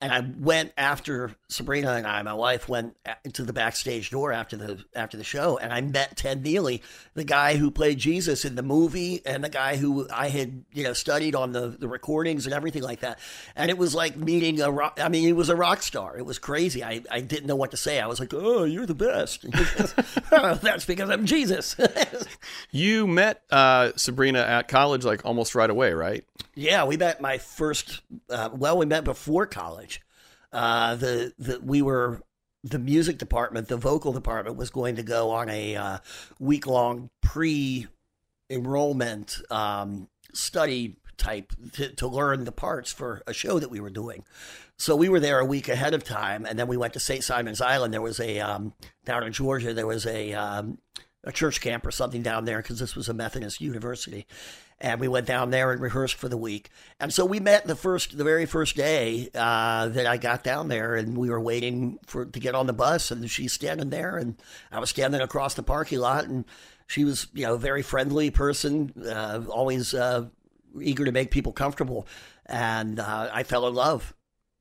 [0.00, 4.56] And I went after Sabrina and I, my wife, went into the backstage door after
[4.56, 6.82] the after the show, and I met Ted Neeley,
[7.14, 10.82] the guy who played Jesus in the movie, and the guy who I had you
[10.82, 13.18] know studied on the the recordings and everything like that.
[13.54, 14.98] And it was like meeting a rock.
[15.02, 16.18] I mean, he was a rock star.
[16.18, 16.84] It was crazy.
[16.84, 17.98] I I didn't know what to say.
[17.98, 19.46] I was like, "Oh, you're the best."
[20.30, 21.76] that's because I'm Jesus.
[22.70, 26.24] you met uh, Sabrina at college like almost right away, right?
[26.54, 28.02] Yeah, we met my first.
[28.28, 30.00] Uh, well, we met before college.
[30.52, 32.22] Uh, the the we were
[32.64, 35.98] the music department, the vocal department was going to go on a uh,
[36.38, 37.86] week long pre
[38.50, 43.90] enrollment um, study type to, to learn the parts for a show that we were
[43.90, 44.24] doing.
[44.78, 47.24] So we were there a week ahead of time, and then we went to St.
[47.24, 47.94] Simon's Island.
[47.94, 49.72] There was a um, down in Georgia.
[49.72, 50.78] There was a um,
[51.24, 54.26] a church camp or something down there because this was a Methodist university,
[54.78, 56.70] and we went down there and rehearsed for the week.
[57.00, 60.68] And so we met the first, the very first day uh, that I got down
[60.68, 64.16] there, and we were waiting for to get on the bus, and she's standing there,
[64.16, 64.36] and
[64.70, 66.44] I was standing across the parking lot, and
[66.86, 70.26] she was, you know, a very friendly person, uh, always uh,
[70.80, 72.06] eager to make people comfortable,
[72.44, 74.14] and uh, I fell in love.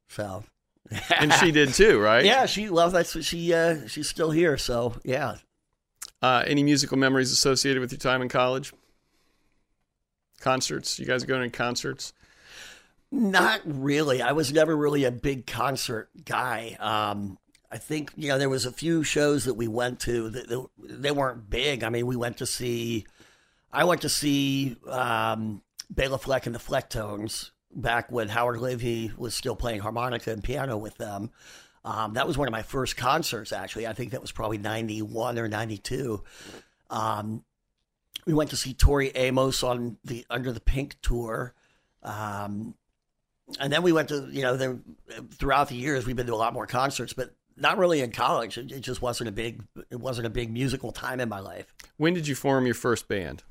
[0.10, 0.44] So.
[1.20, 2.24] and she did too, right?
[2.24, 3.08] Yeah, she loves that.
[3.24, 5.38] She uh, she's still here, so yeah.
[6.22, 8.72] Uh, any musical memories associated with your time in college?
[10.40, 11.00] Concerts?
[11.00, 12.14] You guys going to concerts?
[13.12, 14.22] Not really.
[14.22, 16.76] I was never really a big concert guy.
[16.80, 17.38] Um,
[17.72, 20.68] I think you know there was a few shows that we went to that, that
[20.78, 21.84] they weren't big.
[21.84, 23.06] I mean, we went to see.
[23.72, 29.36] I went to see um, Bela Fleck and the Flecktones back when Howard Levy was
[29.36, 31.32] still playing harmonica and piano with them.
[31.84, 33.86] Um, that was one of my first concerts, actually.
[33.86, 36.24] I think that was probably 91 or 92.
[36.90, 37.44] Um,
[38.26, 41.54] we went to see Tori Amos on the Under the Pink tour.
[42.04, 42.76] Um,
[43.60, 44.80] and then we went to, you know,
[45.32, 48.58] throughout the years, we've been to a lot more concerts, but not really in college.
[48.58, 51.74] It, it just wasn't a big, it wasn't a big musical time in my life.
[51.98, 53.44] When did you form your first band?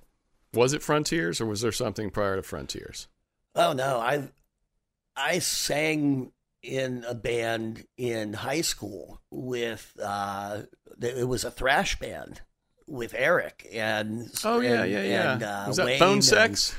[0.52, 3.08] Was it Frontiers or was there something prior to Frontiers?
[3.56, 4.28] Oh no, I
[5.16, 10.62] I sang in a band in high school with uh,
[11.00, 12.40] it was a thrash band
[12.86, 16.24] with Eric and oh yeah and, yeah yeah and, uh, was that Wayne Phone and-
[16.24, 16.74] Sex?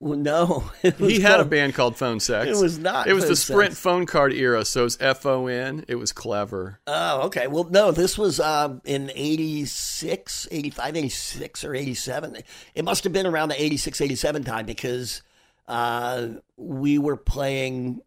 [0.00, 2.48] well, no, He had a band called Phone Sex.
[2.48, 3.80] It was not It was the Sprint Sex.
[3.80, 5.84] phone card era, so it was F O N.
[5.88, 6.80] It was clever.
[6.86, 7.46] Oh, okay.
[7.48, 12.36] Well, no, this was um, in 86, 85, 86, or 87.
[12.74, 15.22] It must have been around the 86, 87 time because
[15.68, 18.00] uh, we were playing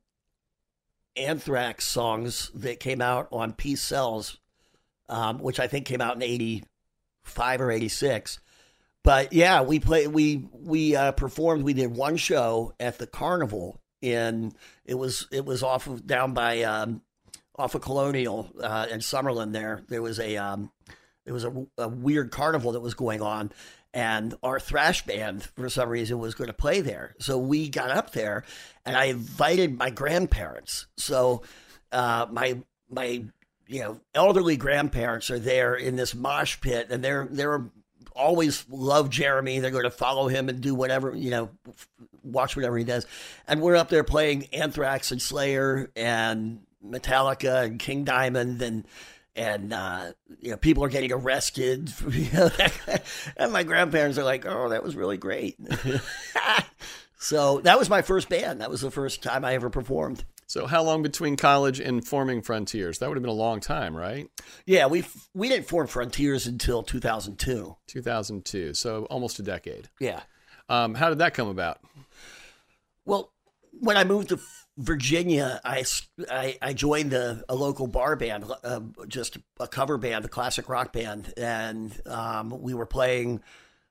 [1.16, 4.40] Anthrax songs that came out on Peace Sells,
[5.10, 6.24] um, which I think came out in
[7.28, 8.40] 85 or 86.
[9.04, 13.80] But yeah, we played, we, we uh, performed, we did one show at the carnival
[14.02, 14.54] and
[14.86, 17.02] it was, it was off of down by, um,
[17.58, 19.52] off of Colonial uh, in Summerlin.
[19.52, 20.72] There, there was a um,
[21.26, 23.52] there was a, a weird carnival that was going on,
[23.94, 27.16] and our thrash band for some reason was going to play there.
[27.20, 28.44] So we got up there,
[28.86, 30.88] and I invited my grandparents.
[30.98, 31.42] So
[31.92, 33.26] uh, my my
[33.68, 37.70] you know elderly grandparents are there in this mosh pit, and they're they're
[38.18, 39.60] always love Jeremey.
[39.60, 41.50] They're going to follow him and do whatever, you know,
[42.24, 43.06] watch whatever he does.
[43.48, 48.86] And we're up there playing Anthrax and Slayer and Metallica and King Diamond and
[49.36, 51.94] and uh, you know people are getting arrested.
[53.38, 55.58] And my grandparents are like, "Oh, that was really great."
[57.18, 58.62] so that was my first band.
[58.62, 60.24] That was the first time I ever performed.
[60.50, 63.00] So how long between college and forming Frontiers?
[63.00, 64.30] That would have been a long time, right?
[64.66, 65.04] Yeah, we
[65.34, 67.76] we didn't form Frontiers until 2002.
[67.88, 68.74] 2002.
[68.74, 69.90] So almost a decade.
[70.00, 70.22] Yeah.
[70.70, 71.80] Um, how did that come about?
[73.06, 73.32] Well,
[73.72, 74.40] when I moved to
[74.78, 75.84] Virginia, I,
[76.30, 80.70] I, I joined a, a local bar band, uh, just a cover band, a classic
[80.70, 83.42] rock band, and um, we were playing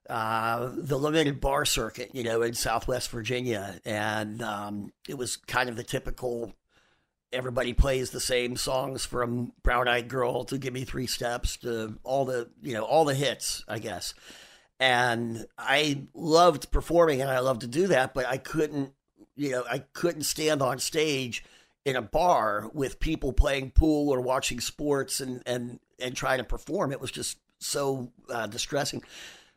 [0.09, 5.69] uh, the limited bar circuit, you know, in Southwest Virginia, and um, it was kind
[5.69, 6.53] of the typical.
[7.33, 11.99] Everybody plays the same songs from Brown Eyed Girl to Give Me Three Steps to
[12.05, 14.15] all the you know all the hits, I guess.
[14.79, 18.93] And I loved performing, and I loved to do that, but I couldn't
[19.37, 21.45] you know, I couldn't stand on stage
[21.85, 26.45] in a bar with people playing pool or watching sports and and and trying to
[26.45, 26.91] perform.
[26.91, 29.03] It was just so uh, distressing.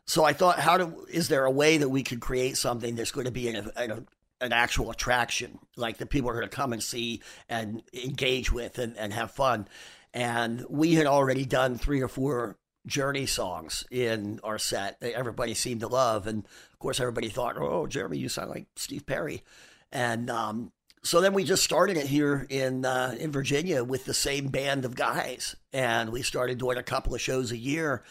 [0.10, 3.12] So I thought, how do is there a way that we could create something that's
[3.12, 4.07] going to be an, an,
[4.41, 8.80] an actual attraction, like that people are going to come and see and engage with
[8.80, 9.68] and, and have fun?
[10.12, 12.57] And we had already done three or four
[12.88, 16.26] Journey songs in our set that everybody seemed to love.
[16.26, 16.43] And
[16.74, 19.43] of course, everybody thought, oh, Jeremey, you sound like Steve Perry.
[19.91, 20.72] And um,
[21.03, 24.86] so then we just started it here in uh, in Virginia with the same band
[24.86, 28.03] of guys, and we started doing a couple of shows a year.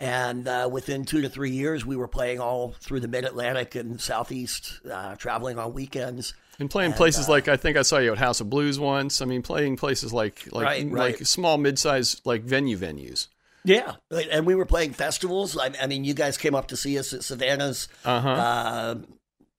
[0.00, 3.74] And uh, within two to three years, we were playing all through the Mid Atlantic
[3.74, 6.34] and Southeast, uh, traveling on weekends.
[6.60, 9.20] And playing places like I think I saw you at House of Blues once.
[9.20, 13.28] I mean, playing places like like Right, like small, mid-sized like venue venues.
[13.64, 15.58] Yeah, and we were playing festivals.
[15.58, 18.28] I, I mean, you guys came up to see us at Savannah's Uh-huh.
[18.28, 18.94] uh,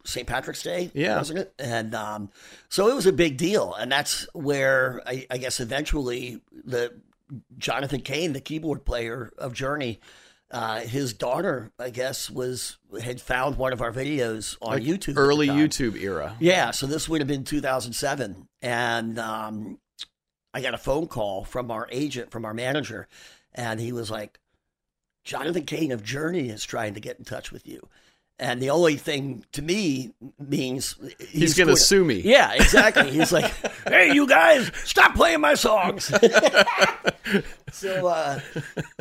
[0.05, 0.25] St.
[0.25, 1.17] Patrick's Day, Yeah.
[1.17, 1.53] wasn't it?
[1.59, 2.29] And um,
[2.69, 6.93] so it was a big deal, and that's where I, I guess eventually the
[7.57, 9.99] Jonathan Cain, the keyboard player of Journey,
[10.51, 15.17] uh, his daughter, I guess, was had found one of our videos on YouTube.
[15.17, 15.47] Early.
[15.47, 16.35] YouTube era.
[16.39, 19.79] Yeah, so this would have been 2007, and um,
[20.53, 23.07] I got a phone call from our agent, from our manager,
[23.53, 24.39] and he was like,
[25.23, 27.87] "Jonathan Cain of Journey is trying to get in touch with you."
[28.39, 32.21] And the only thing to me means He's, going to sue me.
[32.21, 33.11] Yeah, exactly.
[33.11, 33.51] He's like,
[33.87, 36.05] "Hey, you guys, stop playing my songs."
[37.73, 38.39] so, uh,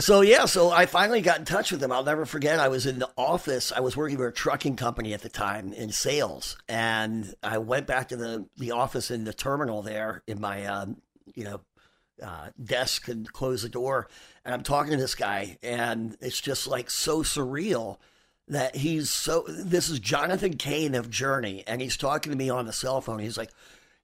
[0.01, 1.93] so yeah, so I finally got in touch with him.
[1.93, 2.59] I'll never forget.
[2.59, 3.71] I was in the office.
[3.71, 7.87] I was working for a trucking company at the time in sales, and I went
[7.87, 10.97] back to the the office in the terminal there in my, um,
[11.37, 11.61] you know,
[12.21, 14.09] uh, desk and closed the door.
[14.45, 17.99] And I'm talking to this guy, and it's just like so surreal
[18.49, 19.45] that he's so.
[19.49, 23.19] This is Jonathan Cain of Journey, and he's talking to me on the cell phone.
[23.19, 23.51] He's like,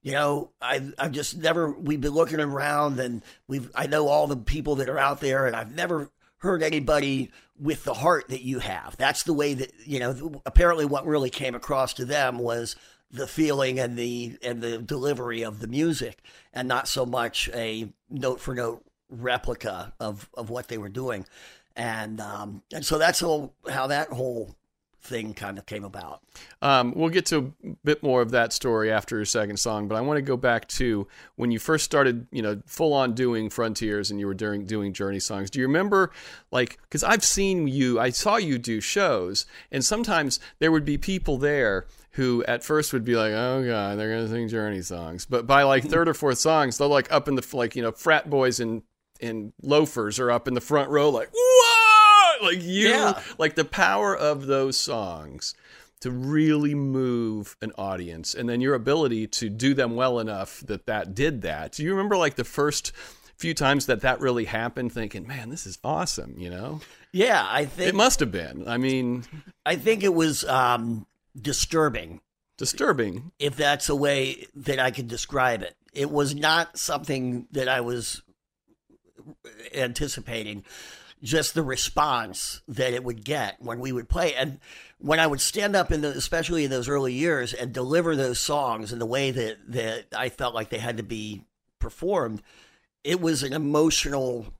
[0.02, 1.70] you know, I've I've just never.
[1.70, 3.70] We've been looking around, and we've.
[3.74, 7.84] I know all the people that are out there, and I've never heard anybody with
[7.84, 8.96] the heart that you have.
[8.96, 10.42] That's the way that you know.
[10.44, 12.76] Apparently, what really came across to them was
[13.10, 16.20] the feeling and the and the delivery of the music,
[16.52, 21.24] and not so much a note for note replica of of what they were doing.
[21.76, 24.54] And um, and so that's all, how that whole
[25.04, 26.22] thing kind of came about.
[26.62, 29.96] Um, we'll get to a bit more of that story after your second song, but
[29.96, 31.06] I want to go back to
[31.36, 34.92] when you first started, you know, full on doing Frontiers and you were doing doing
[34.92, 35.50] Journey songs.
[35.50, 36.10] Do you remember,
[36.50, 40.98] like, because I've seen you, I saw you do shows, and sometimes there would be
[40.98, 45.26] people there who at first would be like, "Oh God, they're gonna sing Journey songs,"
[45.26, 47.92] but by like third or fourth songs, they're like up in the like, you know,
[47.92, 48.82] frat boys and
[49.24, 52.42] and loafers are up in the front row, like, what?
[52.42, 53.20] Like you, Yeah.
[53.38, 55.54] like the power of those songs
[56.00, 60.84] to really move an audience and then your ability to do them well enough that
[60.86, 62.92] that did that do you remember like the first
[63.38, 66.80] few times that that really happened thinking man this is awesome you know
[67.12, 69.24] Yeah, I think it must have been i mean
[69.64, 71.06] I think it was um,
[71.40, 72.20] disturbing,
[72.58, 75.74] disturbing if that's a way that I could describe it.
[75.94, 78.20] It was not something that I was
[79.74, 80.64] anticipating.
[81.22, 84.60] Just the response that it would get when we would play, and
[84.98, 88.38] when I would stand up in the, especially in those early years, and deliver those
[88.38, 91.44] songs in the way that that I felt like they had to be
[91.78, 92.42] performed,
[93.04, 94.52] it was an emotional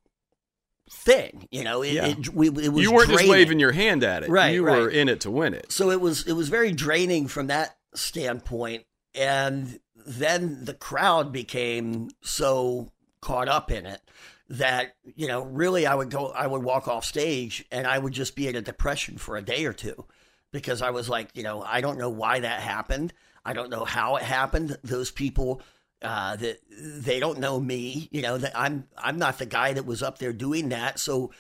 [0.91, 1.49] thing.
[1.51, 2.07] You know, it, Yeah.
[2.07, 4.89] it, we, it was you weren't just waving your hand at it Right, you were
[4.89, 8.85] in it to win it so it was it was very draining from that standpoint
[9.15, 12.93] and then the crowd became so
[13.23, 14.01] caught up in it
[14.49, 18.13] that you know really i would go i would walk off stage and i would
[18.13, 20.05] just be in a depression for a day or two
[20.53, 23.13] because i was like you know i don't know why that happened.
[23.47, 24.79] I don't know how it happened.
[24.85, 25.61] Those people
[26.01, 29.87] uh, that they don't know me you know that i'm i'm not the guy that
[29.87, 30.99] was up there doing that.
[30.99, 31.31] So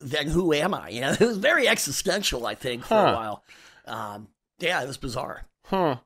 [0.00, 0.88] then who am i?
[0.94, 3.00] You know it was very existential i think for Huh.
[3.10, 3.44] a while.
[3.86, 4.28] Um,
[4.60, 5.46] yeah it was bizarre.
[5.64, 5.96] Huh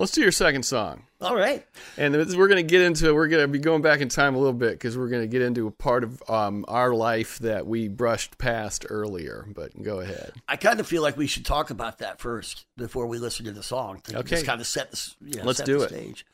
[0.00, 1.66] let's do your second song all right
[1.98, 4.38] And we're going to get into we're going to be going back in time a
[4.38, 7.66] little bit because we're going to get into a part of um, our life that
[7.66, 9.46] we brushed past earlier.
[9.54, 10.32] But go ahead.
[10.48, 13.52] I kind of feel like we should talk about that first before we listen to
[13.52, 14.00] the song.
[14.04, 14.30] To Okay.
[14.36, 15.88] Just kind of set this, you know, Let's set do the it.
[15.90, 16.26] stage.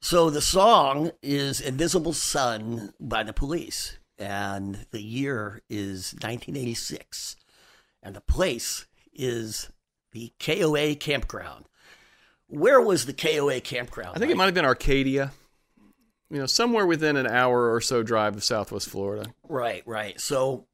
[0.00, 7.36] So the song is "Invisible Sun" by the Police, and the year is 1986,
[8.02, 9.70] and the place is
[10.12, 11.66] the KOA campground.
[12.48, 14.16] Where was the KOA campground?
[14.16, 15.32] I think it might have been Arcadia.
[16.30, 19.32] You know, somewhere within an hour or so drive of Southwest Florida.
[19.48, 20.20] Right, right.
[20.20, 20.66] So,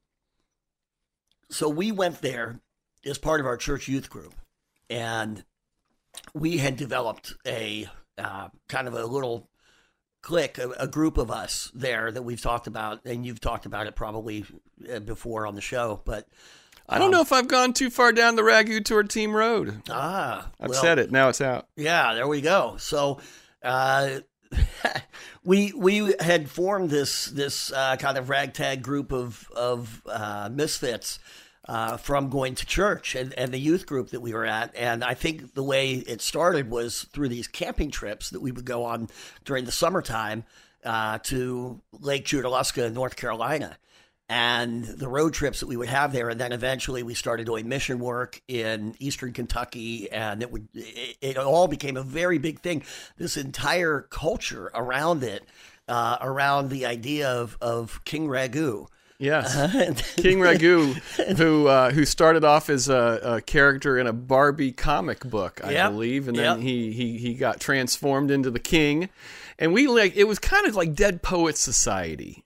[1.49, 2.59] so we went there
[3.05, 4.33] as part of our church youth group,
[4.89, 5.43] and
[6.33, 9.49] we had developed a uh, kind of a little
[10.21, 13.85] clique, a, a group of us there that we've talked about, and you've talked about
[13.85, 14.45] it probably
[14.91, 16.01] uh, before on the show.
[16.03, 16.27] But
[16.87, 19.81] I don't know if I've gone too far down the Ragu Tour Team Road.
[19.89, 21.11] ah, I've well, said it.
[21.11, 21.67] Now it's out.
[21.75, 22.75] Yeah, there we go.
[22.77, 23.19] So,
[23.63, 24.19] uh,
[25.43, 31.19] we we had formed this this uh, kind of ragtag group of of uh, misfits
[31.67, 34.75] uh, from going to church and, and the youth group that we were at.
[34.75, 38.65] And I think the way it started was through these camping trips that we would
[38.65, 39.09] go on
[39.45, 40.43] during the summertime
[40.83, 43.77] uh, to Lake Junaluska in North Carolina.
[44.33, 47.69] And the road trips that we would have there, and then eventually we started doing
[47.69, 52.59] mission work in eastern Kentucky, and it would it, it all became a very big
[52.59, 52.81] thing.
[53.15, 55.43] This entire culture around it,
[55.87, 58.87] uh, around the idea of of King Ragu,
[59.19, 59.53] Yes,
[60.15, 60.95] King Ragu,
[61.37, 65.73] who uh, who started off as a, a, character in a Barbie comic book, I
[65.73, 65.91] yep.
[65.91, 66.59] believe, and then yep.
[66.59, 69.09] he, he he got transformed into the king,
[69.59, 72.43] and we like it was kind of like Dead Poets Society.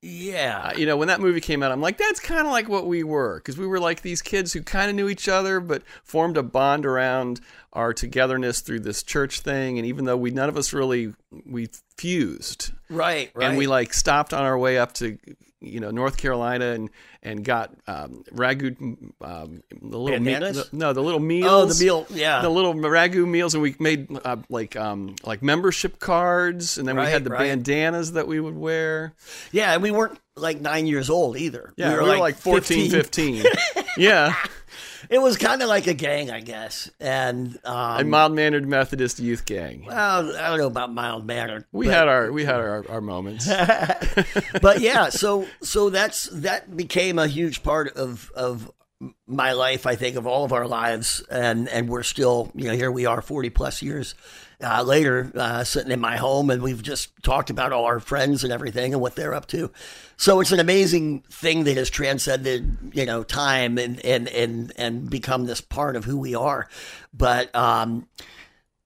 [0.00, 0.70] Yeah.
[0.72, 2.86] Uh, you know, when that movie came out, I'm like, that's kind of like what
[2.86, 3.38] we were.
[3.38, 6.42] Because we were like these kids who kind of knew each other, but formed a
[6.42, 7.40] bond around
[7.72, 9.78] our togetherness through this church thing.
[9.78, 11.14] And even though we, none of us really,
[11.46, 12.72] we fused.
[12.88, 13.48] Right, right.
[13.48, 15.18] And we like stopped on our way up to
[15.60, 16.90] you know North Carolina and
[17.22, 18.76] and got um, ragu
[19.20, 22.74] um, the little me- the, no the little meals oh the meal yeah the little
[22.74, 27.10] ragu meals and we made uh, like um, like membership cards and then right, we
[27.10, 27.40] had the right.
[27.40, 29.14] bandanas that we would wear
[29.50, 32.20] yeah and we weren't like nine years old either yeah we were, we were like,
[32.20, 33.52] like 14 15, 15.
[33.96, 34.34] yeah
[35.10, 39.18] it was kind of like a gang, I guess, and um, a mild mannered Methodist
[39.18, 39.84] youth gang.
[39.86, 41.64] Well, I don't know about mild mannered.
[41.72, 43.46] We but, had our we had our, our moments,
[44.62, 48.70] but yeah, so so that's that became a huge part of of
[49.26, 49.86] my life.
[49.86, 53.06] I think of all of our lives, and and we're still you know here we
[53.06, 54.14] are forty plus years
[54.62, 58.42] uh, later, uh, sitting in my home, and we've just talked about all our friends
[58.42, 59.70] and everything and what they're up to.
[60.16, 65.08] So it's an amazing thing that has transcended, you know, time and and and and
[65.08, 66.68] become this part of who we are.
[67.14, 68.08] But um,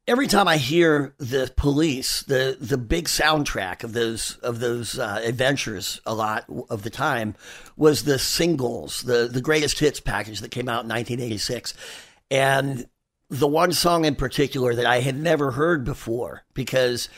[0.07, 5.23] every time I hear the police, the the big soundtrack of those of those uh,
[5.25, 7.35] adventures, a lot of the time
[7.77, 11.73] was the singles, the the greatest hits package that came out in 1986,
[12.31, 12.87] and
[13.33, 17.09] the one song in particular that I had never heard before because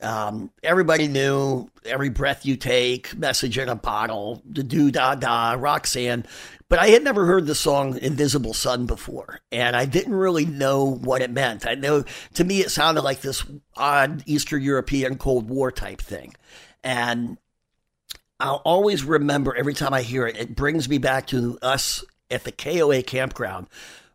[0.00, 5.56] um, everybody knew every breath you take, message in a bottle, the do da da,
[5.58, 6.26] Roxanne.
[6.68, 10.84] But I had never heard the song Invisible Sun before, and I didn't really know
[10.84, 11.66] what it meant.
[11.66, 12.04] I know
[12.34, 13.44] to me it sounded like this
[13.76, 16.34] odd Eastern European Cold War type thing.
[16.84, 17.36] And
[18.38, 22.44] I'll always remember every time I hear it, it brings me back to us at
[22.44, 23.66] the KOA campground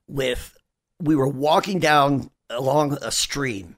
[0.08, 0.56] with
[1.02, 3.76] we were walking down along a stream,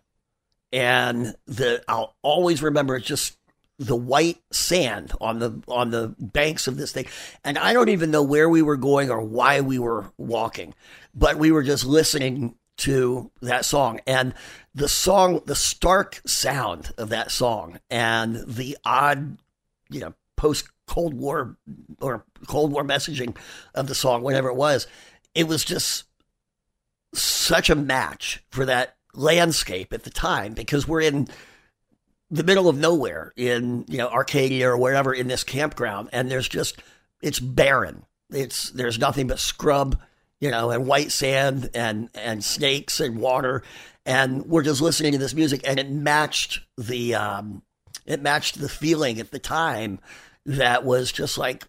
[0.71, 3.37] and the I'll always remember just
[3.77, 7.05] the white sand on the on the banks of this thing,
[7.43, 10.73] and I don't even know where we were going or why we were walking,
[11.13, 13.99] but we were just listening to that song.
[14.07, 14.33] And
[14.73, 19.37] the song the stark sound of that song and the odd
[19.89, 21.57] you know post cold war
[21.99, 23.35] or cold war messaging
[23.75, 24.87] of the song whatever it was
[25.35, 26.05] it was just
[27.13, 31.27] such a match for that landscape at the time because we're in
[32.29, 36.47] the middle of nowhere in you know Arcadia or wherever in this campground and there's
[36.47, 36.81] just
[37.21, 38.05] it's barren.
[38.29, 39.99] It's there's nothing but scrub
[40.39, 43.63] you know and white sand and and snakes and water.
[44.05, 47.63] And we're just listening to this music and it matched the um
[48.05, 49.99] it matched the feeling at the time
[50.45, 51.67] that was just like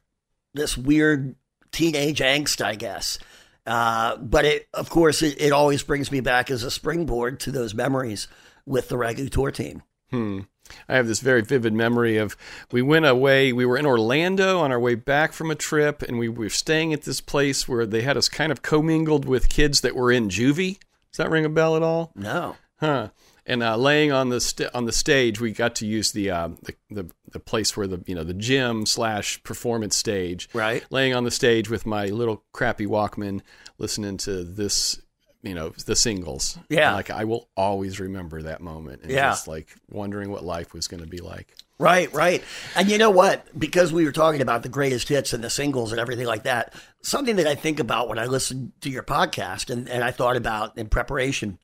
[0.54, 1.34] this weird
[1.72, 3.18] teenage angst I guess
[3.66, 7.50] uh, but it, of course, it, it, always brings me back as a springboard to
[7.50, 8.28] those memories
[8.66, 9.82] with the Ragu Tour team.
[10.10, 10.40] Hmm.
[10.88, 12.36] I have this very vivid memory of
[12.70, 13.52] we went away.
[13.52, 16.92] We were in Orlando on our way back from a trip, and we were staying
[16.92, 20.28] at this place where they had us kind of commingled with kids that were in
[20.28, 20.78] juvie.
[21.10, 22.12] Does that ring a bell at all?
[22.14, 22.56] No.
[22.78, 23.08] Huh
[23.46, 26.48] and uh, laying on the st- on the stage, we got to use the, uh,
[26.62, 30.48] the, the the place where the you know the gym slash performance stage.
[30.52, 30.84] Right.
[30.90, 33.40] Laying on the stage with my little crappy Walkman,
[33.78, 35.00] listening to this,
[35.42, 36.58] you know, the singles.
[36.68, 36.88] Yeah.
[36.88, 39.02] And like I will always remember that moment.
[39.02, 39.30] And yeah.
[39.30, 41.54] Just like wondering what life was going to be like.
[41.78, 42.44] Right, right.
[42.76, 43.58] And you know what?
[43.58, 46.74] Because we were talking about the greatest hits and the singles and everything like that,
[47.02, 50.36] something that I think about when I listen to your podcast and, and I thought
[50.36, 51.58] about in preparation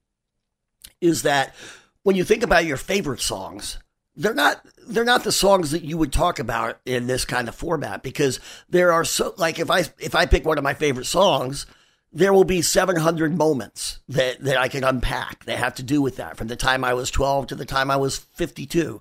[1.00, 1.54] is that
[2.02, 3.78] when you think about your favorite songs,
[4.16, 7.54] they're not they're not the songs that you would talk about in this kind of
[7.54, 11.06] format because there are so like if I if I pick one of my favorite
[11.06, 11.66] songs,
[12.12, 16.16] there will be 700 moments that that I can unpack that have to do with
[16.16, 19.00] that from the time I was 12 to the time I was 52.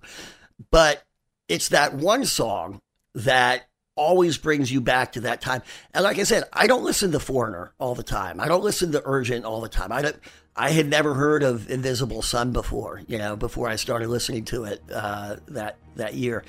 [0.69, 1.03] But
[1.47, 2.81] it's that one song
[3.15, 3.67] that
[3.97, 5.61] always brings you back to that time.
[5.93, 8.39] And like I said, I don't listen to Foreigner all the time.
[8.39, 9.91] I don't listen to Urgent all the time.
[9.91, 10.15] I don't.
[10.55, 14.63] I had never heard of Invisible Sun before, you know, before I started listening to
[14.63, 16.43] it uh, that that year,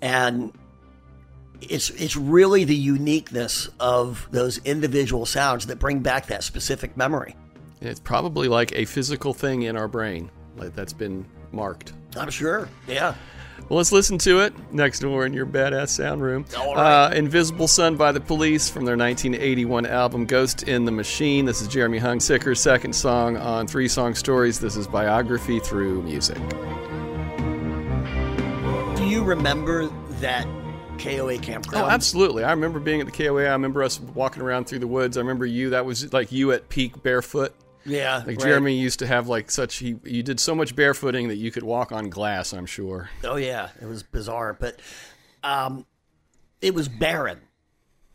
[0.00, 0.52] and
[1.60, 7.34] it's it's really the uniqueness of those individual sounds that bring back that specific memory.
[7.80, 11.92] It's probably like a physical thing in our brain, like that's been marked.
[12.16, 12.68] I'm sure.
[12.86, 13.14] Yeah.
[13.68, 16.46] Well, let's listen to it next door in your badass sound room.
[16.56, 17.06] All right.
[17.06, 21.44] Uh, Invisible Sun by the Police from their 1981 album Ghost in the Machine.
[21.44, 24.58] This is Jeremey Hunsicker's second song on Three Song Stories.
[24.58, 26.38] This is Biography Through Music.
[28.96, 29.88] Do you remember
[30.20, 30.46] that
[30.98, 31.84] KOA campground?
[31.84, 32.44] Oh, absolutely.
[32.44, 33.44] I remember being at the KOA.
[33.44, 35.16] I remember us walking around through the woods.
[35.16, 35.70] I remember you.
[35.70, 37.54] That was like you at peak barefoot.
[37.84, 38.18] Yeah.
[38.18, 38.40] Like right.
[38.40, 41.62] Jeremey used to have like such he you did so much barefooting that you could
[41.62, 43.10] walk on glass, I'm sure.
[43.24, 44.80] Oh yeah, it was bizarre, but
[45.42, 45.86] um,
[46.60, 47.40] it was barren,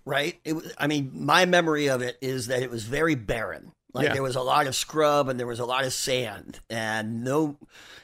[0.05, 0.39] right?
[0.43, 0.73] It was.
[0.77, 3.71] I mean, my memory of it is that it was very barren.
[3.93, 4.13] Like Yeah.
[4.13, 7.57] there was a lot of scrub and there was a lot of sand and no,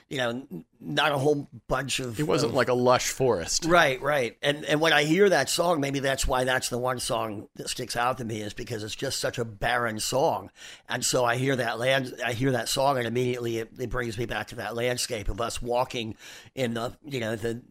[0.10, 0.47] you know,
[0.80, 2.20] not a whole bunch of.
[2.20, 3.66] It wasn't of- like a lush forest.
[3.66, 4.36] Right, right.
[4.41, 7.70] And and when I hear that song, maybe that's why that's the one song that
[7.70, 10.49] sticks out to me is because it's just such a barren song.
[10.88, 14.18] And so I hear that land I hear that song and immediately it, it brings
[14.18, 16.16] me back to that landscape of us walking
[16.55, 17.62] in the you know, the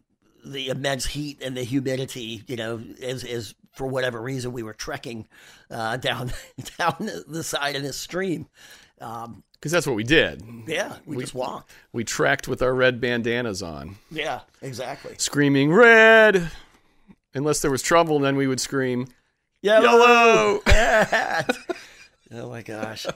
[0.45, 4.73] the immense heat and the humidity, you know, is is for whatever reason we were
[4.73, 5.27] trekking
[5.69, 6.31] uh, down
[6.77, 6.95] down
[7.27, 8.47] the- side of this stream.
[9.01, 10.41] Um, Because that's what we did.
[10.67, 11.71] yeah, we, just walked.
[11.91, 15.15] We trekked with our red bandanas on, Yeah, exactly.
[15.17, 16.49] screaming red.
[17.33, 19.07] Unless there was trouble, then we would scream
[19.61, 19.83] Yellow.
[19.85, 20.61] yellow.
[22.31, 23.05] oh my gosh.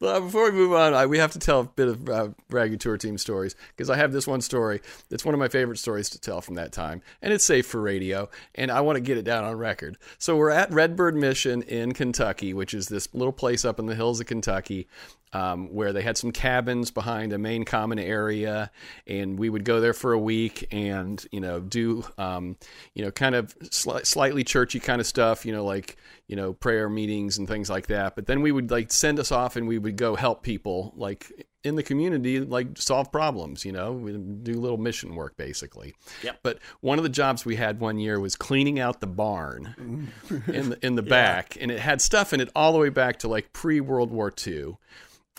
[0.00, 2.80] But before we move on, I, we have to tell a bit of uh, Ragged
[2.80, 6.10] Tour Team stories because I have this one story It's one of my favorite stories
[6.10, 9.16] to tell from that time, and it's safe for radio, and I want to get
[9.18, 9.96] it down on record.
[10.18, 13.94] So we're at Redbird Mission in Kentucky, which is this little place up in the
[13.94, 14.88] hills of Kentucky.
[15.34, 18.70] Um, where they had some cabins behind a main common area,
[19.06, 22.56] and we would go there for a week and you know do um,
[22.94, 25.96] you know kind of sli- slightly churchy kind of stuff, you know like
[26.28, 28.14] you know prayer meetings and things like that.
[28.14, 31.30] But then we would like send us off and we would go help people like
[31.64, 33.64] in the community, like solve problems.
[33.64, 35.94] You know, we do little mission work basically.
[36.22, 36.40] Yep.
[36.42, 40.12] But one of the jobs we had one year was cleaning out the barn
[40.46, 43.18] in the, in the back, and it had stuff in it all the way back
[43.20, 44.76] to like pre World War II.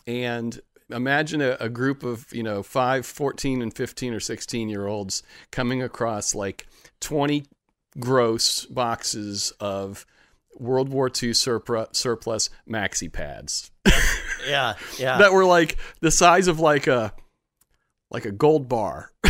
[0.08, 4.86] And imagine a, a group of you know 5 14 and 15 or 16 year
[4.88, 6.68] olds coming across like
[7.02, 7.46] 20
[8.00, 10.06] gross boxes of
[10.60, 13.72] world war ii surplus, surplus maxi pads
[14.48, 15.18] Yeah, yeah.
[15.18, 17.14] that were like the size of like a
[18.12, 19.12] like a gold bar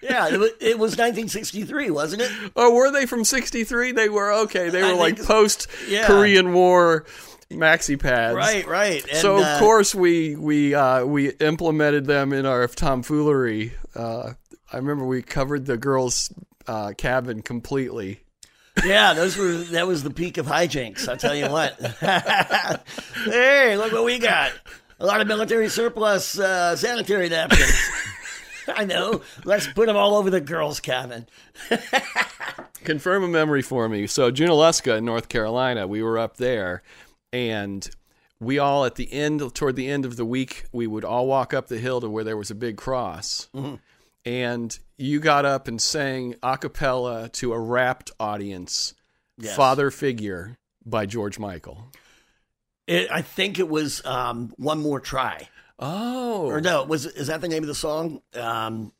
[0.00, 2.30] Yeah, it was, it was 1963, wasn't it?
[2.56, 6.06] oh were they from 63 they were okay they I were like think- post yeah.
[6.06, 7.04] korean war
[7.50, 9.02] maxi pads Right, right.
[9.08, 13.72] And, so uh, of course we we uh, we implemented them in our tomfoolery.
[13.94, 14.32] Uh,
[14.72, 16.32] I remember we covered the girls'
[16.66, 18.20] uh, cabin completely.
[18.84, 21.08] yeah, those were that was the peak of hijinks.
[21.08, 21.74] I'll tell you what.
[23.24, 24.52] hey, look what we got!
[25.00, 27.90] A lot of military surplus uh, sanitary napkins.
[28.74, 29.22] I know.
[29.44, 31.26] Let's put them all over the girls' cabin.
[32.84, 34.06] Confirm a memory for me.
[34.06, 36.82] So Junaluska in North Carolina, we were up there,
[37.32, 37.88] and
[38.40, 41.52] we all at the end toward the end of the week we would all walk
[41.52, 43.48] up the hill to where there was a big cross.
[44.24, 48.94] And you got up and sang a cappella to a rapt audience,
[49.38, 49.54] Yes.
[49.56, 51.92] Father Figure by George Michael.
[52.86, 55.48] It, I think it was um, one more try.
[55.78, 56.46] Oh.
[56.46, 58.20] Or no, was is that the name of the song?
[58.34, 58.92] Um,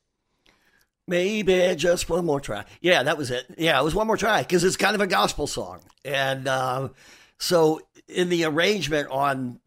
[1.07, 2.65] maybe just one more try.
[2.81, 3.45] Yeah, that was it.
[3.57, 6.91] Yeah, it was one more try because it's kind of a gospel song, and um,
[7.37, 9.59] so in the arrangement on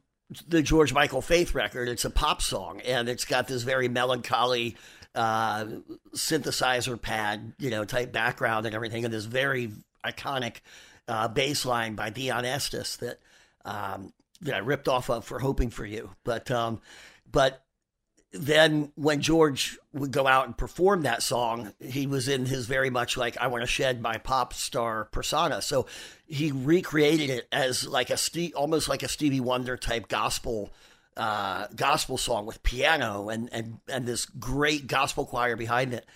[0.49, 4.77] the George Michael Faith record, it's a pop song, and it's got this very melancholy
[5.15, 5.67] uh,
[6.15, 9.71] synthesizer pad, you know, type background and everything, and this very
[10.05, 10.57] iconic
[11.09, 13.19] uh, bass line by Deon Estus that
[13.65, 16.81] um, that I ripped off of for "Hoping for You," but um,
[17.31, 17.63] but
[18.33, 22.89] then when George would go out and perform that song, he was in his very
[22.89, 25.61] much like I want to shed my pop star persona.
[25.61, 25.87] So
[26.27, 30.73] he recreated it as like a Ste- almost like a Stevie Wonder type gospel
[31.15, 36.07] uh, gospel song with piano and and and this great gospel choir behind it.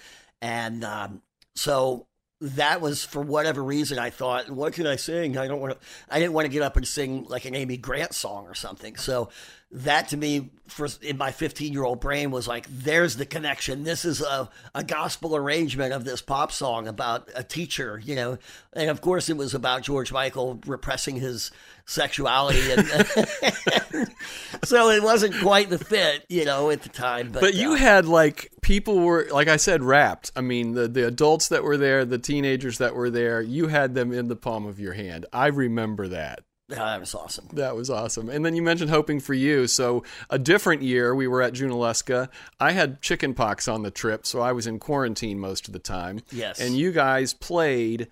[0.40, 1.20] And um,
[1.54, 2.06] so
[2.40, 5.38] that was for whatever reason I thought, what can I sing?
[5.38, 5.86] I don't want to.
[6.08, 8.96] I didn't want to get up and sing like an Amy Grant song or something.
[8.96, 9.30] So
[9.72, 13.82] that to me, for in my 15 year old brain, was like, there's the connection.
[13.82, 18.38] This is a, a gospel arrangement of this pop song about a teacher, you know.
[18.72, 21.50] And of course, it was about George Michael repressing his
[21.84, 22.60] sexuality.
[22.72, 22.86] And,
[24.64, 27.30] so it wasn't quite the fit, you know, at the time.
[27.32, 30.30] But, But you uh, had like people were like I said wrapped.
[30.36, 33.94] I mean the the adults that were there, the teenagers that were there, you had
[33.94, 35.26] them in the palm of your hand.
[35.32, 36.40] I remember that.
[36.68, 37.48] That was awesome.
[37.52, 38.28] That was awesome.
[38.28, 39.66] And then you mentioned hoping for you.
[39.68, 42.28] So a different year, we were at Junaluska.
[42.58, 45.78] I had chicken pox on the trip, so I was in quarantine most of the
[45.78, 46.22] time.
[46.32, 46.60] Yes.
[46.60, 48.08] And you guys played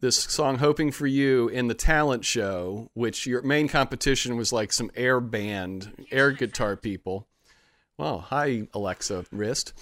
[0.00, 4.72] this song "Hoping for You" in the talent show, which your main competition was like
[4.72, 7.26] some air band, air guitar people.
[7.96, 9.74] Well, hi Alexa wrist.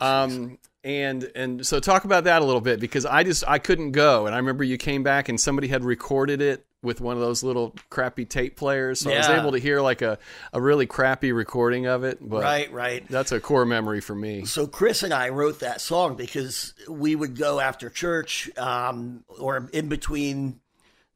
[0.00, 3.92] Um, and and so talk about that a little bit because I just I couldn't
[3.92, 7.22] go, and I remember you came back and somebody had recorded it with one of
[7.22, 10.18] those little crappy tape players, so I was able to hear like a
[10.52, 12.18] a really crappy recording of it.
[12.20, 13.06] But Right, right.
[13.08, 14.44] that's a core memory for me.
[14.44, 19.68] So Chris and I wrote that song because we would go after church um, or
[19.72, 20.60] in between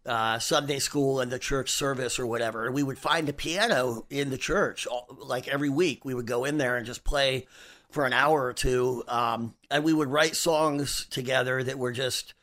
[0.07, 2.67] uh, Sunday school and the church service or whatever.
[2.67, 6.05] And we would find a piano in the church all, like every week.
[6.05, 7.47] We would go in there and just play
[7.91, 9.03] for an hour or two.
[9.09, 12.35] Um, and we would write songs together that were just,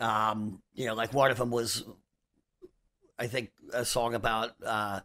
[0.00, 1.84] um, you know, like one of them was,
[3.18, 4.52] I think, a song about.
[4.64, 5.00] Uh,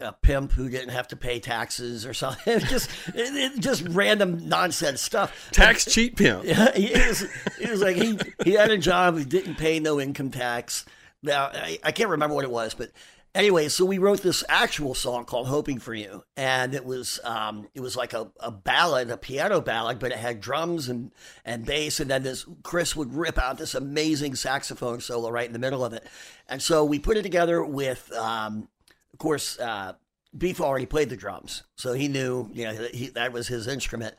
[0.00, 2.58] a pimp who didn't have to pay taxes or something.
[2.66, 5.50] just it, it- just random nonsense stuff.
[5.52, 6.44] Tax cheat pimp.
[6.46, 7.22] Yeah, it was,
[7.60, 10.86] it was like he, he had a job, he didn't pay no income tax.
[11.22, 12.90] Now, I, I can't remember what it was, but
[13.34, 16.24] anyway, so we wrote this actual song called Hoping for You.
[16.36, 20.18] And it was um, it was like a, a ballad, a piano ballad, but it
[20.18, 21.12] had drums and,
[21.44, 22.00] and bass.
[22.00, 25.84] And then this Chris would rip out this amazing saxophone solo right in the middle
[25.84, 26.06] of it.
[26.48, 28.68] And so we put it together with, um,
[29.12, 29.94] of course, uh,
[30.36, 33.66] Beef already played the drums, so he knew, you know, that he, that was his
[33.66, 34.14] instrument.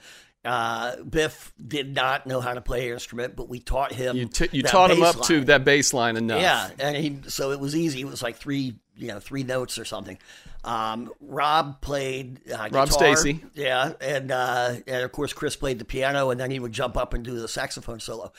[0.46, 4.16] Uh, Biff did not know how to play an instrument, but we taught him.
[4.18, 6.40] You t- you taught him up to that bass line enough.
[6.40, 8.02] Yeah, and he so it was easy.
[8.02, 10.18] It was like three, you know, three notes or something.
[10.64, 12.90] Um, Rob played uh, Rob.
[12.90, 13.44] Stacy.
[13.54, 16.96] Yeah, and uh, and of course Chris played the piano, and then he would jump
[16.98, 18.32] up and do the saxophone solo.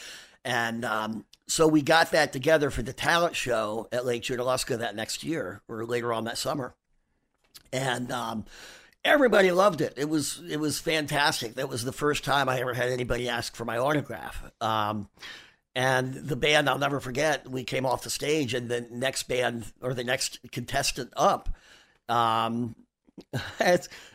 [0.44, 4.94] And um, so we got that together for the talent show at Lake Junaluska that
[4.94, 6.74] next year or later on that summer,
[7.72, 8.10] and.
[8.10, 8.44] Um,
[9.06, 9.92] Everybody loved it.
[9.98, 11.56] It was it was fantastic.
[11.56, 14.50] That was the first time I ever had anybody ask for my autograph.
[14.62, 15.10] Um,
[15.74, 17.48] and the band I'll never forget.
[17.48, 21.48] We came off the stage, and the next band or the next contestant up
[22.08, 22.76] um,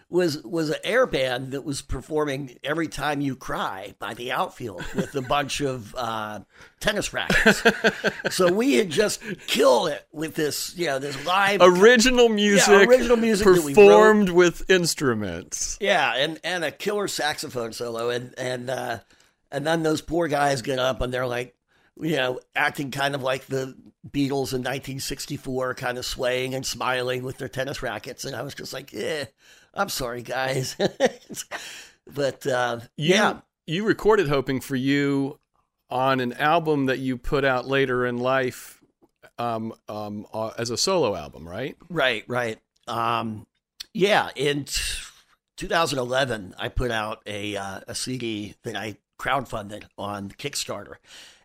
[0.09, 4.83] was was an air band that was performing "Every Time You Cry" by the Outfield
[4.95, 6.39] with a bunch of uh,
[6.79, 7.63] tennis rackets.
[8.29, 13.17] so we had just killed it with this, you know, this live Original music, original
[13.17, 15.77] music performed with instruments.
[15.81, 18.99] Yeah, and and a killer saxophone solo, and and uh,
[19.51, 21.55] and then those poor guys get up and they're like,
[22.01, 23.75] you know, acting kind of like the
[24.07, 28.55] Beatles in 1964, kind of swaying and smiling with their tennis rackets, and I was
[28.55, 29.25] just like, yeah,
[29.73, 30.75] I'm sorry, guys,
[32.07, 35.39] but uh, You, yeah, you recorded "Hoping for You"
[35.89, 38.81] on an album that you put out later in life
[39.37, 41.75] um, um, uh, as a solo album, right?
[41.89, 43.45] right, right, um,
[43.93, 44.29] yeah.
[44.35, 44.73] In t-
[45.57, 50.95] 2011, I put out a uh, a CD that I crowdfunded on Kickstarter.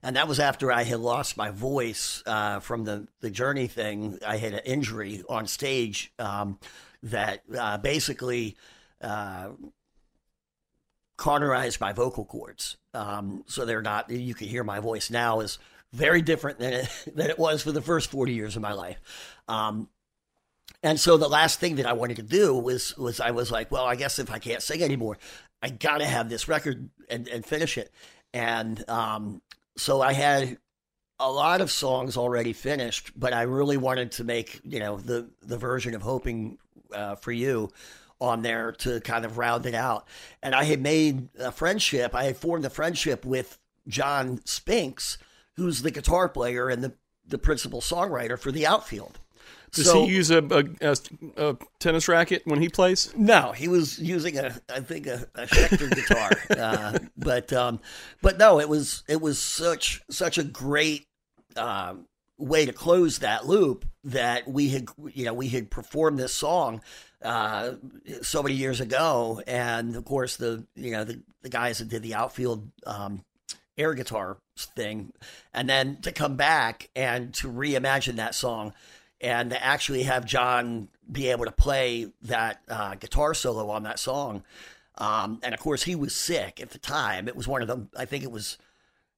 [0.02, 4.18] And that was after I had lost my voice uh, from the, the journey thing.
[4.26, 6.58] I had an injury on stage um,
[7.02, 8.56] that uh, basically
[9.00, 9.48] uh,
[11.16, 12.76] cauterized my vocal cords.
[12.92, 15.58] Um, so they're not, you can hear my voice now is
[15.92, 19.00] very different than it, than it was for the first 40 years of my life.
[19.48, 19.88] Um,
[20.82, 23.70] and so the last thing that I wanted to do was was I was like,
[23.70, 25.16] well, I guess if I can't sing anymore,
[25.64, 27.90] I got to have this record and, and finish it.
[28.34, 29.40] And um,
[29.78, 30.58] so I had
[31.18, 35.30] a lot of songs already finished, but I really wanted to make you know the
[35.40, 36.58] the version of "Hoping
[36.92, 37.70] uh, for You"
[38.20, 40.06] on there to kind of round it out.
[40.42, 42.14] And I had made a friendship.
[42.14, 43.58] I had formed a friendship with
[43.88, 45.16] John Spinks,
[45.56, 46.92] who's the guitar player and the
[47.26, 49.18] the principal songwriter for the Outfield.
[49.74, 50.38] Does So- he use a,
[50.80, 50.96] a,
[51.36, 53.12] a, tennis racket when he plays?
[53.16, 57.80] No, he was using a, I think a, a Schecter guitar, uh, but um,
[58.22, 61.06] but no, it was it was such such a great
[61.56, 62.06] um
[62.38, 66.80] way to close that loop that we had you know we had performed this song
[67.22, 67.72] uh,
[68.22, 72.02] so many years ago, and of course the you know the, the guys that did
[72.02, 73.24] the outfield um,
[73.76, 75.12] air guitar thing,
[75.52, 78.72] and then to come back and to reimagine that song
[79.24, 83.98] and to actually have John be able to play that uh, guitar solo on that
[83.98, 84.44] song.
[84.98, 87.26] Um, and of course, he was sick at the time.
[87.26, 88.58] It was one of the, I think it was,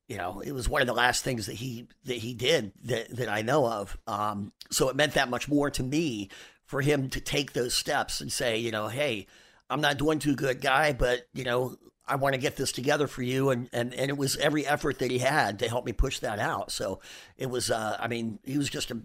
[0.07, 3.17] you know, it was one of the last things that he that he did that
[3.17, 3.99] that I know of.
[4.07, 6.31] Um, so it meant that much more to me
[6.65, 9.27] for him to take those steps and say, you know, hey,
[9.69, 11.77] I'm not doing too good, guy, but you know,
[12.09, 13.51] I want to get this together for you.
[13.51, 16.39] And, and, and it was every effort that he had to help me push that
[16.39, 16.71] out.
[16.71, 17.01] So
[17.37, 18.99] it was, uh, I mean, he was just a,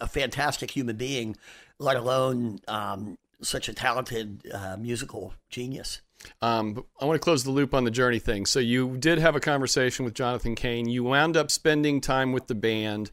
[0.00, 1.36] a fantastic human being,
[1.78, 6.00] let alone um, such a talented uh, musical genius.
[6.40, 8.46] Um, I want to close the loop on the journey thing.
[8.46, 10.88] So you did have a conversation with Jonathan Cain.
[10.88, 13.10] You wound up spending time with the band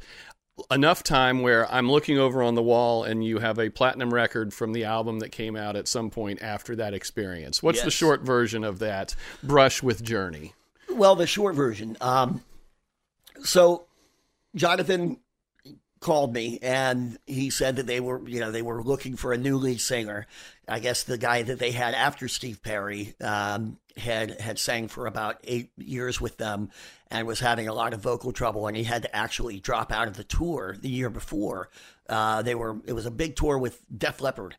[0.69, 4.53] enough time where I'm looking over on the wall and you have a platinum record
[4.53, 7.63] from the album that came out at some point after that experience.
[7.63, 7.85] What's yes.
[7.85, 10.53] the short version of that brush with Journey?
[10.89, 11.97] Well, the short version.
[12.01, 12.43] Um,
[13.43, 13.85] so
[14.55, 15.17] Jonathan
[16.03, 19.37] called me and he said that they were, you know, they were looking for a
[19.37, 20.27] new lead singer.
[20.67, 25.07] I guess the guy that they had after Steve Perry um, had had sang for
[25.07, 26.69] about eight years with them
[27.09, 30.07] and was having a lot of vocal trouble, and he had to actually drop out
[30.07, 31.69] of the tour the year before.
[32.07, 34.55] Uh, they were it was a big tour with Def Leppard,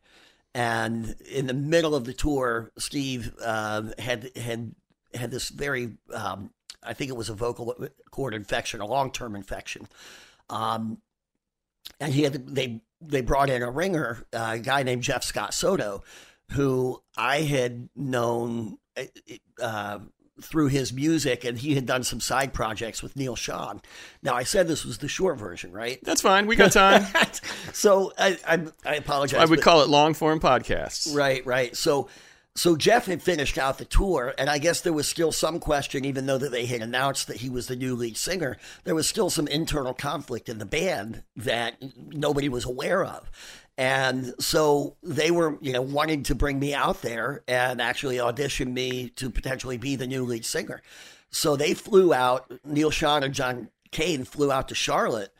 [0.53, 4.75] and in the middle of the tour, Steve uh, had had
[5.13, 6.51] had this very um,
[6.83, 7.75] I think it was a vocal
[8.11, 9.87] cord infection, a long term infection.
[10.49, 10.99] Um,
[11.99, 15.53] and he had they they brought in a ringer, uh, a guy named Jeff Scott
[15.53, 16.03] Soto,
[16.51, 18.77] who I had known
[19.61, 19.99] uh,
[20.41, 23.81] through his music, and he had done some side projects with Neal Schon.
[24.21, 25.99] Now, I said this was the short version, right?
[26.03, 26.45] That's fine.
[26.45, 27.05] We got time.
[27.73, 29.39] so I, I, I, apologize.
[29.39, 31.15] I would but, call it long form podcasts.
[31.15, 31.75] Right, right.
[31.75, 32.09] So
[32.55, 36.05] so Jeff had finished out the tour, and I guess there was still some question,
[36.05, 38.57] even though that they had announced that he was the new lead singer.
[38.85, 41.75] There was still some internal conflict in the band that
[42.13, 43.29] nobody was aware of.
[43.77, 48.73] And so they were, you know, wanting to bring me out there and actually audition
[48.73, 50.81] me to potentially be the new lead singer.
[51.31, 55.33] So they flew out, Neal Schon and John Cain flew out to Charlotte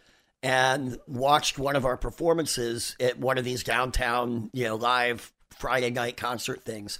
[0.43, 5.89] and watched one of our performances at one of these downtown, you know, live Friday
[5.89, 6.99] night concert things.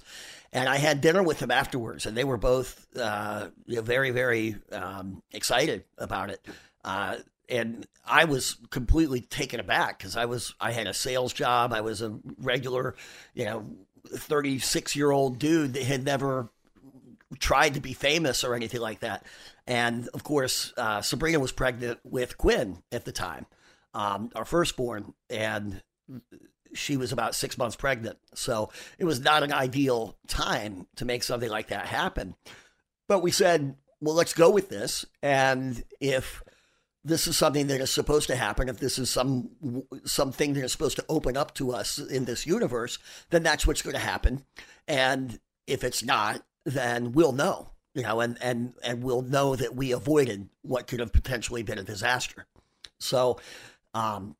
[0.52, 4.10] And I had dinner with them afterwards, and they were both uh, you know, very,
[4.10, 6.44] very um, excited about it.
[6.84, 7.16] Uh,
[7.48, 11.72] and I was completely taken aback because I was I had a sales job.
[11.72, 12.94] I was a regular,
[13.34, 13.66] you know,
[14.08, 16.48] thirty six year old dude that had never
[17.38, 19.24] tried to be famous or anything like that.
[19.66, 23.46] And of course, uh, Sabrina was pregnant with Quinn at the time,
[23.94, 25.82] um, our firstborn, and
[26.74, 28.18] she was about six months pregnant.
[28.34, 32.34] So it was not an ideal time to make something like that happen.
[33.08, 35.04] But we said, well, let's go with this.
[35.22, 36.42] And if
[37.04, 39.50] this is something that is supposed to happen, if this is some
[40.04, 42.98] something that is supposed to open up to us in this universe,
[43.30, 44.44] then that's what's going to happen.
[44.88, 49.76] And if it's not, then we'll know, you know, and and and we'll know that
[49.76, 52.46] we avoided what could have potentially been a disaster.
[52.98, 53.38] So,
[53.94, 54.36] um,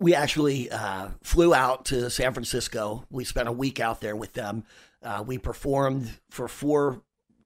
[0.00, 3.04] we actually uh, flew out to San Francisco.
[3.10, 4.64] We spent a week out there with them.
[5.02, 7.02] Uh, we performed for four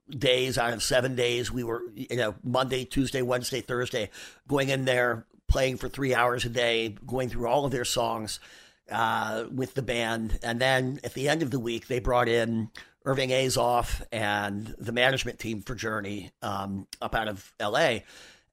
[0.09, 1.51] days out of seven days.
[1.51, 4.09] We were, you know, Monday, Tuesday, Wednesday, Thursday,
[4.47, 8.39] going in there, playing for three hours a day, going through all of their songs
[8.91, 10.39] uh, with the band.
[10.43, 12.69] And then at the end of the week, they brought in
[13.05, 17.99] Irving Azoff and the management team for Journey um, up out of LA.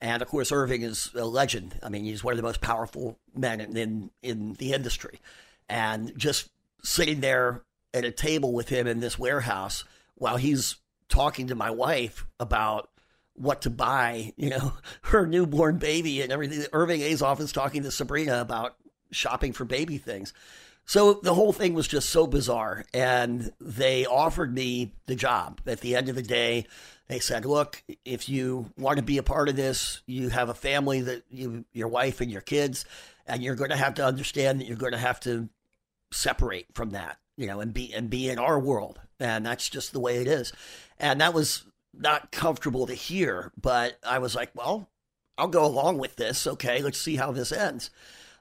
[0.00, 1.78] And of course, Irving is a legend.
[1.82, 5.20] I mean, he's one of the most powerful men in, in, in the industry.
[5.68, 6.50] And just
[6.82, 9.84] sitting there at a table with him in this warehouse
[10.14, 10.76] while he's
[11.08, 12.90] talking to my wife about
[13.34, 16.64] what to buy, you know, her newborn baby and everything.
[16.72, 18.76] Irving Azoff is talking to Sabrina about
[19.10, 20.32] shopping for baby things.
[20.86, 22.84] So the whole thing was just so bizarre.
[22.92, 25.60] And they offered me the job.
[25.66, 26.66] At the end of the day,
[27.10, 30.54] they said, look, if you want to be a part of this, you have a
[30.54, 32.84] family that you, your wife and your kids,
[33.26, 35.48] and you're going to have to understand that you're going to have to
[36.12, 39.00] separate from that, you know, and be, and be in our world.
[39.18, 40.52] And that's just the way it is.
[41.00, 44.88] And that was not comfortable to hear, but I was like, well,
[45.36, 46.46] I'll go along with this.
[46.46, 47.90] Okay, let's see how this ends.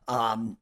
[0.07, 0.57] Um,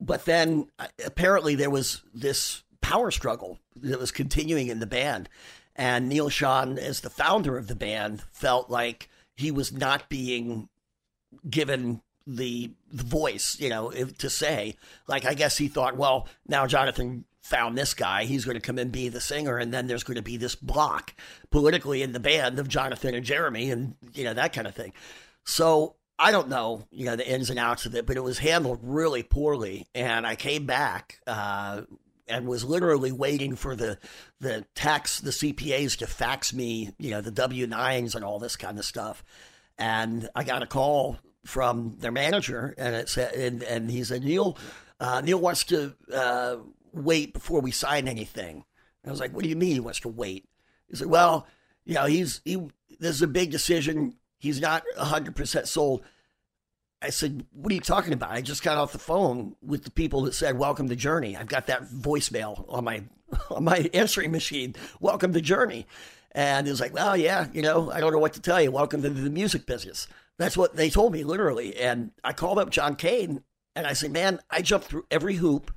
[0.00, 5.28] but then uh, apparently there was this power struggle that was continuing in the band
[5.76, 10.68] and Neal Schon, as the founder of the band, felt like he was not being
[11.48, 14.76] given the, the voice, you know, to say.
[15.06, 18.24] Like, I guess he thought, well, now Jonathan found this guy.
[18.24, 20.54] He's going to come and be the singer, and then there's going to be this
[20.54, 21.14] block
[21.50, 24.92] politically in the band of Jonathan and Jeremey, and you know that kind of thing.
[25.44, 28.38] So I don't know, you know, the ins and outs of it, but it was
[28.38, 29.86] handled really poorly.
[29.94, 31.82] And I came back uh,
[32.30, 33.98] and was literally waiting for the
[34.40, 38.56] the tax, the CPAs to fax me, you know, the W nines and all this
[38.56, 39.24] kind of stuff.
[39.76, 44.22] And I got a call from their manager, and it said, and, and he said,
[44.22, 44.58] Neil,
[44.98, 46.56] uh, Neil wants to uh,
[46.92, 48.64] wait before we sign anything.
[49.06, 50.46] I was like, what do you mean he wants to wait?
[50.88, 51.46] He said, well,
[51.84, 52.56] you know, he's he.
[52.98, 54.14] This is a big decision.
[54.38, 56.02] He's not hundred percent sold.
[57.02, 59.90] I said, "What are you talking about?" I just got off the phone with the
[59.90, 63.04] people that said, "Welcome to Journey." I've got that voicemail on my
[63.50, 64.74] on my answering machine.
[65.00, 65.86] Welcome to Journey,
[66.32, 68.70] and it was like, "Well, yeah, you know, I don't know what to tell you.
[68.70, 70.06] Welcome to the music business."
[70.38, 71.76] That's what they told me literally.
[71.76, 73.42] And I called up John Cain
[73.76, 75.72] and I said, "Man, I jumped through every hoop.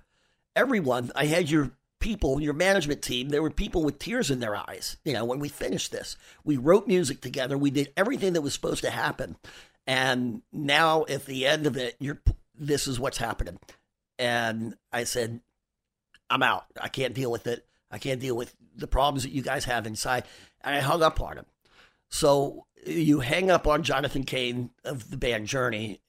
[0.56, 1.12] Everyone.
[1.16, 1.72] I had your
[2.04, 4.98] people, your management team, there were people with tears in their eyes.
[5.06, 7.58] You know, when we finished this, we wrote music together.
[7.58, 9.38] We did everything that was supposed to happen.
[9.86, 12.22] And now at the end of it, you're
[12.56, 13.60] this is what's happening.
[14.20, 15.42] And I said,
[16.30, 16.66] I'm out.
[16.80, 17.66] I can't deal with it.
[17.92, 20.24] I can't deal with the problems that you guys have inside.
[20.62, 21.46] And I hung up on him.
[22.10, 26.00] So you hang up on Jonathan Cain of the band Journey,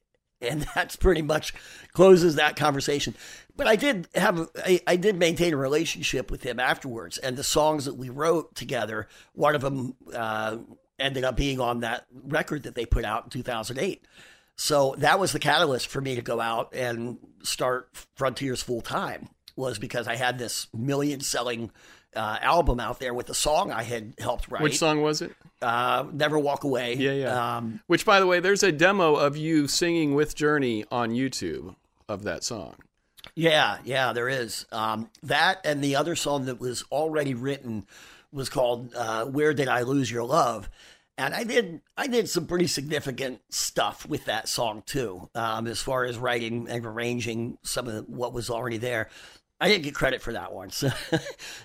[0.40, 1.54] and that's pretty much
[1.92, 3.14] closes that conversation.
[3.56, 7.44] But I did have I, I, did maintain a relationship with him afterwards, and the
[7.44, 10.58] songs that we wrote together, one of them uh,
[11.04, 14.04] ended up being on that record that they put out in 2008.
[14.56, 19.28] So that was the catalyst for me to go out and start Frontiers full time.
[19.56, 21.70] Was because I had this million selling
[22.16, 24.62] uh, album out there with a song I had helped write.
[24.62, 25.32] Which song was it?
[25.62, 26.94] Uh, Never Walk Away.
[26.94, 27.56] Yeah, yeah.
[27.56, 31.76] Um, Which, by the way, there's a demo of you singing with Journey on YouTube
[32.08, 32.74] of that song.
[33.34, 34.66] Yeah, yeah, there is.
[34.70, 37.86] Um, that and the other song that was already written
[38.32, 40.68] was called uh, "Where Did I Lose Your Love,"
[41.16, 45.80] and I did I did some pretty significant stuff with that song too, um, as
[45.80, 49.08] far as writing and arranging some of what was already there.
[49.60, 50.90] I didn't get credit for that one, so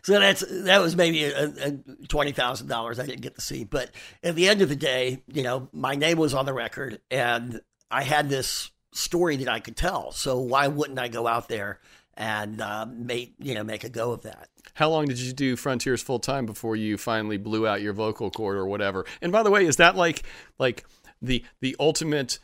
[0.03, 1.71] so that's that was maybe a, a
[2.07, 3.63] twenty thousand dollars I didn't get to see.
[3.63, 3.89] But
[4.23, 7.61] at the end of the day, you know, my name was on the record, and
[7.89, 10.11] I had this story that I could tell.
[10.11, 11.79] So why wouldn't I go out there
[12.19, 14.49] and uh, make you know make a go of that?
[14.73, 18.29] How long did you do Frontiers full time before you finally blew out your vocal
[18.29, 19.05] cord or whatever?
[19.21, 20.23] And by the way, is that like
[20.59, 20.85] like
[21.21, 22.37] the the ultimate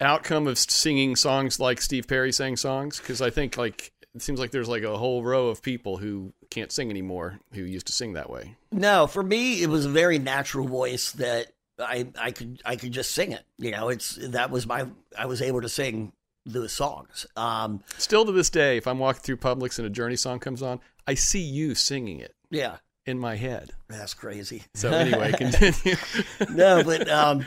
[0.00, 2.98] outcome of singing songs like Steve Perry sang songs?
[2.98, 6.32] Because I think like it seems like there's like a whole row of people who
[6.50, 8.56] can't sing anymore who used to sing that way.
[8.72, 12.92] No, for me, it was a very natural voice that I I could I could
[12.92, 13.44] just sing it.
[13.58, 16.12] You know, it's that was my I was able to sing
[16.52, 17.26] the songs.
[17.36, 20.62] Um, Still to this day, if I'm walking through Publix and a Journey song comes
[20.62, 22.34] on, I see you singing it.
[22.50, 22.76] Yeah.
[23.06, 23.70] In my head.
[23.88, 24.64] That's crazy.
[24.74, 25.96] So anyway, continue.
[26.50, 27.46] no, but um,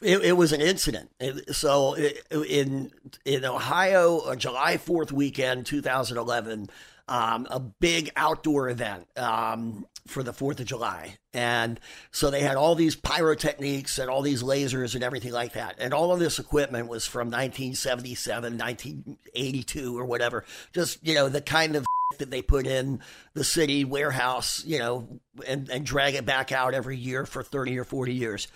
[0.00, 1.10] it, it, was an incident.
[1.20, 2.90] It, so it, in
[3.26, 6.70] in Ohio, uh, July Fourth weekend, 2011,
[7.08, 11.78] um, a big outdoor event um, for the Fourth of July, and
[12.10, 15.92] so they had all these pyrotechnics and all these lasers and everything like that, and
[15.92, 20.44] all of this equipment was from 1977, 1982, or whatever.
[20.72, 21.84] Just you know the kind of
[22.18, 23.00] that they put in
[23.34, 27.78] the city warehouse, you know, and, and drag it back out every year for 30
[27.78, 28.48] or 40 years.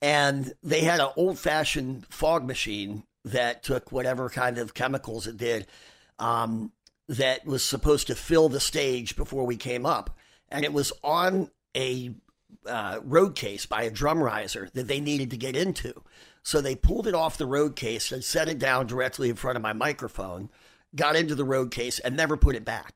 [0.00, 5.36] And they had an old fashioned fog machine that took whatever kind of chemicals it
[5.36, 5.66] did
[6.18, 6.72] um,
[7.08, 10.16] that was supposed to fill the stage before we came up.
[10.48, 12.14] And it was on a
[12.66, 16.02] uh, road case by a drum riser that they needed to get into.
[16.42, 19.56] So they pulled it off the road case and set it down directly in front
[19.56, 20.50] of my microphone,
[20.94, 22.94] got into the road case, and never put it back.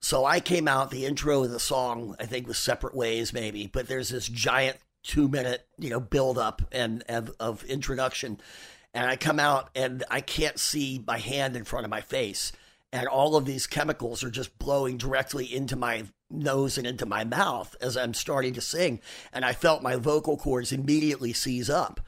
[0.00, 3.66] So I came out, the intro of the song, I think was Separate Ways, maybe,
[3.66, 8.40] but there's this giant two minute, you know, build up and, and of introduction.
[8.92, 12.52] And I come out and I can't see my hand in front of my face.
[12.96, 17.24] And all of these chemicals are just blowing directly into my nose and into my
[17.24, 19.00] mouth as I'm starting to sing.
[19.34, 22.00] And I felt my vocal cords immediately seize up.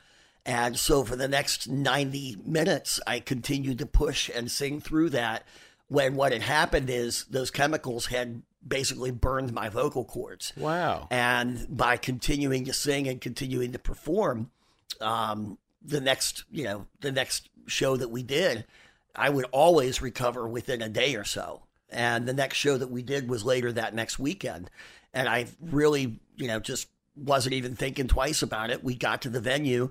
[0.47, 5.45] And so for the next 90 minutes, I continued to push and sing through that.
[5.89, 10.55] When what had happened is those chemicals had basically burned my vocal cords.
[10.57, 11.07] Wow.
[11.11, 14.51] And by continuing to sing and continuing to perform,
[15.03, 18.65] um, the next, you know, the next show that we did,
[19.19, 21.63] I would always recover within a day or so.
[21.91, 24.71] And the next show that we did was later that next weekend.
[25.13, 28.85] And I really, you know, just wasn't even thinking twice about it.
[28.85, 29.91] We got to the venue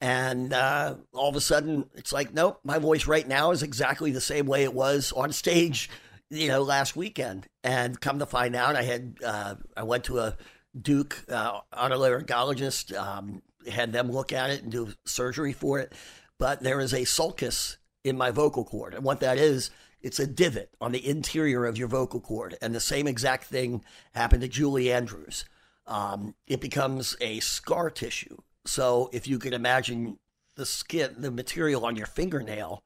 [0.00, 4.12] and uh, all of a sudden it's like, nope, my voice right now is exactly
[4.12, 5.90] the same way it was on stage
[6.30, 7.46] you know, last weekend.
[7.64, 10.36] And come to find out, I had uh, I went to a
[10.80, 12.96] Duke uh, otolaryngologist.
[12.96, 15.92] Um, had them look at it and do surgery for it.
[16.38, 18.94] But there is a sulcus in my vocal cord.
[18.94, 19.70] And what that is,
[20.00, 22.56] it's a divot on the interior of your vocal cord.
[22.62, 25.44] And the same exact thing happened to Julie Andrews.
[25.86, 28.38] Um, it becomes a scar tissue.
[28.64, 30.18] So if you could imagine
[30.54, 32.82] the skin, the material on your fingernail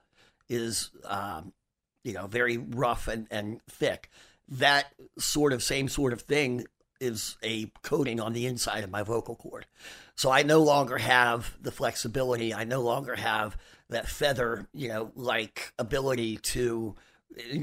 [0.49, 1.53] is, um,
[2.05, 4.09] you know, very rough and, and thick.
[4.49, 6.67] That sort of same sort of thing
[7.01, 9.67] is a coating on the inside of my vocal cord.
[10.15, 12.55] So I no longer have the flexibility.
[12.55, 13.57] I no longer have
[13.93, 16.95] that feather, you know, like ability to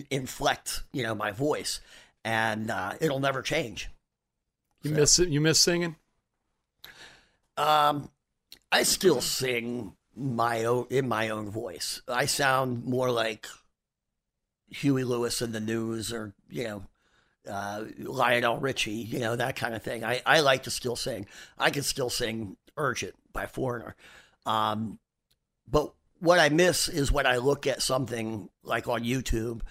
[0.09, 1.81] inflect, you know, my voice,
[2.23, 3.89] and uh, it'll never change.
[4.83, 4.95] You so.
[4.95, 5.95] miss you miss singing.
[7.57, 8.09] Um,
[8.71, 12.01] I still sing my own in my own voice.
[12.07, 13.47] I sound more like
[14.69, 16.83] Huey Lewis in the news, or you know,
[17.49, 20.03] uh, Lionel Richie, you know, that kind of thing.
[20.03, 21.25] I, I like to still sing.
[21.57, 23.95] I can still sing Urgent by Foreigner.
[24.45, 24.99] Um,
[25.69, 29.61] but what I miss is when I look at something like on YouTube,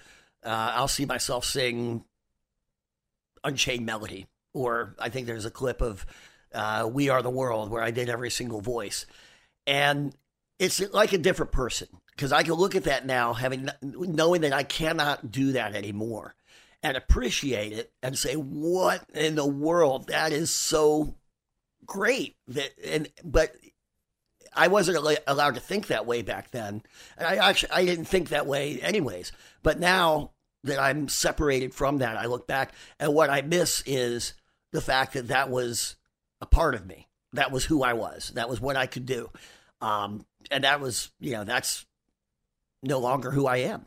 [0.43, 2.03] uh, I'll see myself sing
[3.43, 6.05] Unchained Melody, or I think there's a clip of
[6.53, 9.05] uh, We Are the World where I did every single voice.
[9.67, 10.15] And
[10.57, 14.53] it's like a different person because I can look at that now, having knowing that
[14.53, 16.35] I cannot do that anymore
[16.83, 20.07] and appreciate it and say, what in the world?
[20.07, 21.15] That is so
[21.85, 22.35] great.
[22.47, 23.55] That and but
[24.53, 26.81] I wasn't allowed to think that way back then.
[27.17, 29.31] And I actually I didn't think that way anyways.
[29.63, 30.31] But now
[30.63, 34.33] that I'm separated from that, I look back and what I miss is
[34.71, 35.95] the fact that that was
[36.41, 37.07] a part of me.
[37.33, 38.31] That was who I was.
[38.35, 39.29] That was what I could do.
[39.81, 41.85] Um, and that was, you know, that's
[42.81, 43.85] no longer who I am.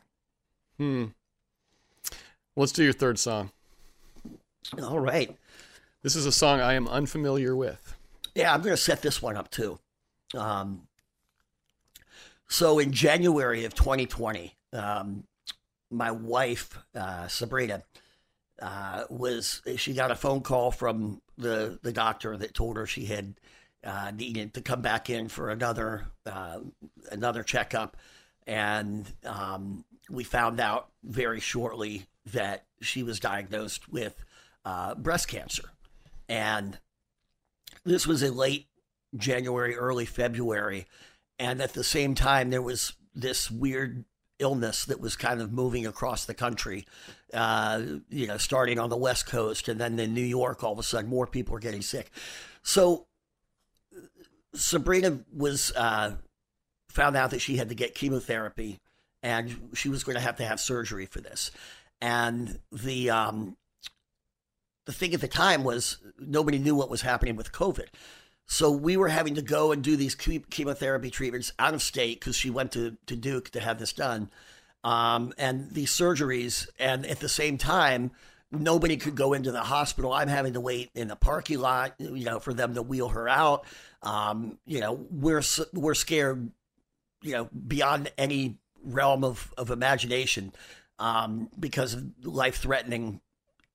[0.79, 1.05] Hmm.
[2.57, 3.51] Let's do your third song.
[4.83, 5.37] All right.
[6.03, 7.97] This is a song I am unfamiliar with.
[8.35, 9.79] Yeah, I'm going to set this one up too.
[10.35, 10.83] Um,
[12.49, 15.25] so in January of 2020, um,
[15.91, 17.83] my wife uh, Sabrina
[18.61, 23.07] uh, was she got a phone call from the the doctor that told her she
[23.07, 23.35] had
[23.85, 26.61] uh, needed to come back in for another uh,
[27.11, 27.97] another checkup,
[28.47, 34.25] and um, we found out very shortly that she was diagnosed with
[34.65, 35.65] uh, breast cancer.
[36.29, 36.79] And
[37.85, 38.67] this was in late
[39.17, 40.87] January, early February.
[41.39, 44.05] And at the same time, there was this weird
[44.39, 46.87] illness that was kind of moving across the country,
[47.33, 49.69] uh, you know, starting on the West Coast.
[49.69, 52.11] And then in New York, all of a sudden, more people were getting sick.
[52.63, 53.07] So
[54.55, 56.13] Sabrina was uh,
[56.89, 58.81] found out that she had to get chemotherapy
[59.23, 61.51] and she was going to have to have surgery for this.
[62.01, 63.57] And the um,
[64.85, 67.87] the thing at the time was nobody knew what was happening with COVID.
[68.47, 72.37] So we were having to go and do these chemotherapy treatments out of state because
[72.37, 74.31] she went to, to Duke to have this done.
[74.85, 76.69] Um, and these surgeries.
[76.79, 78.11] And at the same time,
[78.51, 80.13] nobody could go into the hospital.
[80.13, 83.29] I'm having to wait in the parking lot, you know, for them to wheel her
[83.29, 83.65] out.
[84.03, 86.51] Um, you know, we're, we're scared,
[87.23, 90.53] you know, beyond any realm of, of imagination
[90.99, 93.21] um, because of life threatening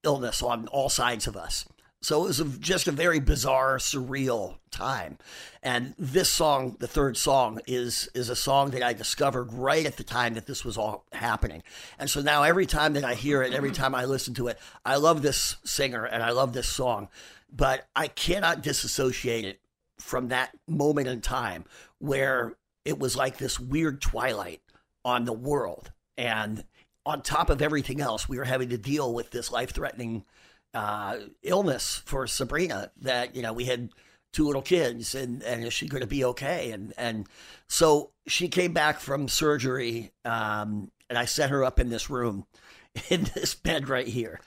[0.04, 1.66] illness on all sides of us.
[2.02, 5.18] So it was a, just a very bizarre, surreal time.
[5.64, 9.98] And this song, the third song, is is a song that I discovered right at
[9.98, 11.64] the time that this was all happening.
[11.98, 14.60] And so now every time that I hear it, every time I listen to it,
[14.86, 17.10] I love this singer and I love this song.
[17.52, 19.60] But I cannot disassociate it
[19.98, 21.66] from that moment in time
[21.98, 24.62] where it was like this weird twilight
[25.04, 25.92] on the world.
[26.18, 26.64] And
[27.06, 30.26] on top of everything else, we were having to deal with this life threatening
[30.74, 33.90] uh, illness for Sabrina that, you know, we had
[34.34, 36.72] two little kids and, and is she going to be okay?
[36.72, 37.28] And, and
[37.68, 42.46] so she came back from surgery um, and I set her up in this room
[43.10, 44.40] in this bed right here.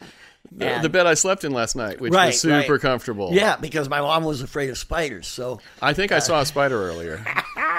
[0.52, 2.80] The, the, bed I slept in last night, which right, was super right.
[2.80, 3.30] comfortable.
[3.32, 5.28] Yeah, because my mom was afraid of spiders.
[5.28, 7.24] So I think I uh, saw a spider earlier.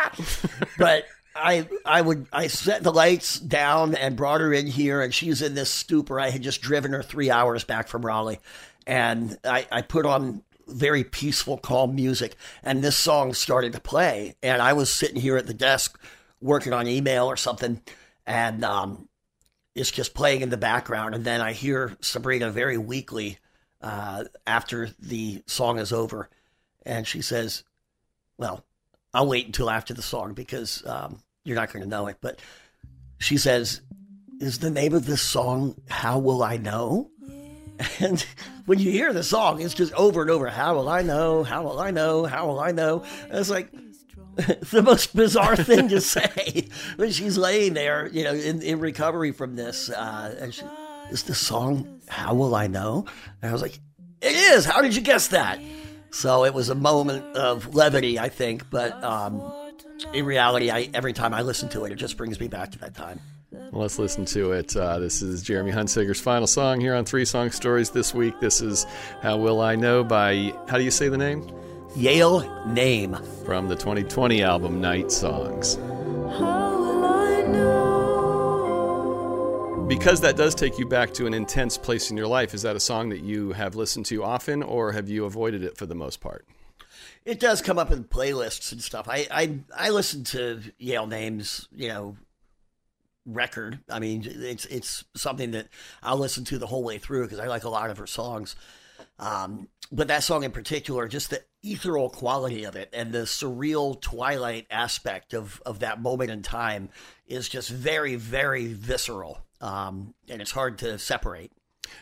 [0.77, 1.05] but
[1.35, 5.41] I I would I set the lights down and brought her in here, and she's
[5.41, 6.19] in this stupor.
[6.19, 8.39] I had just driven her three hours back from Raleigh,
[8.85, 14.35] and I, I put on very peaceful, calm music, and this song started to play,
[14.43, 15.99] and I was sitting here at the desk
[16.41, 17.81] working on email or something,
[18.25, 19.07] and um,
[19.75, 23.37] it's just playing in the background, and then I hear Sabrina very weakly
[23.81, 26.29] uh, after the song is over,
[26.85, 27.63] and she says,
[28.37, 28.65] "Well."
[29.13, 32.17] I'll wait until after the song because um, you're not going to know it.
[32.21, 32.39] But
[33.19, 33.81] she says,
[34.39, 37.09] Is the name of this song How Will I Know?
[37.99, 38.23] And
[38.65, 40.47] when you hear the song, it's just over and over.
[40.47, 41.43] How will I know?
[41.43, 42.25] How will I know?
[42.25, 43.03] How will I know?
[43.23, 43.71] And it's like
[44.35, 46.67] the most bizarre thing to say
[46.97, 49.89] when she's laying there, you know, in, in recovery from this.
[49.89, 50.63] Uh, and she,
[51.09, 53.05] is the song How Will I Know?
[53.41, 53.79] And I was like,
[54.21, 54.65] it is.
[54.65, 55.59] How did you guess that?
[56.11, 58.69] So it was a moment of levity, I think.
[58.69, 59.41] But um,
[60.13, 62.79] in reality, I, every time I listen to it, it just brings me back to
[62.79, 63.19] that time.
[63.51, 64.75] Well, let's listen to it.
[64.75, 68.39] Uh, this is Jeremey Hunsicker's final song here on Three Song Stories this week.
[68.39, 68.85] This is
[69.21, 71.43] How Will I Know by, how do you say the name?
[71.95, 73.15] Yael Naim.
[73.45, 75.77] From the 2020 album Night Songs.
[79.91, 82.77] Because that does take you back to an intense place in your life, is that
[82.77, 85.93] a song that you have listened to often or have you avoided it for the
[85.93, 86.47] most part?
[87.25, 89.09] It does come up in playlists and stuff.
[89.09, 92.15] I I, I listen to Yael Naim's, you know,
[93.25, 93.79] record.
[93.89, 95.67] I mean, it's it's something that
[96.01, 98.55] I'll listen to the whole way through because I like a lot of her songs.
[99.19, 103.99] Um, but that song in particular, just the ethereal quality of it and the surreal
[103.99, 106.87] twilight aspect of of that moment in time
[107.27, 111.51] is just very very visceral, um, and it's hard to separate.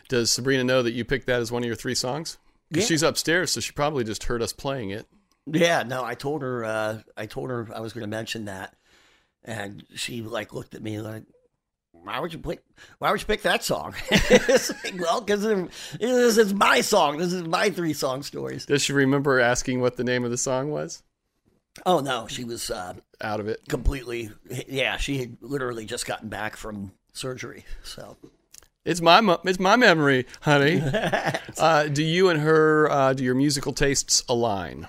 [0.08, 2.38] Does Sabrina know that you picked that as one of your three songs?
[2.68, 2.88] Because Yeah.
[2.88, 5.06] she's upstairs, so she probably just heard us playing it.
[5.46, 8.74] Yeah, no, I told her uh, I told her I was going to mention that,
[9.44, 11.24] and she like looked at me like,
[11.92, 12.62] "Why would you pick?
[12.98, 15.42] Why would you pick that song?" Like, well, because
[15.98, 17.18] this is my song.
[17.18, 18.66] This is my three song stories.
[18.66, 21.02] Does she remember asking what the name of the song was?
[21.86, 23.60] Oh no, she was uh, Out of it.
[23.68, 24.30] completely.
[24.68, 27.64] Yeah, she had literally just gotten back from surgery.
[27.82, 28.16] So
[28.84, 30.82] It's my mo- it's my memory, honey.
[31.58, 34.88] uh, do you and her uh, do your musical tastes align?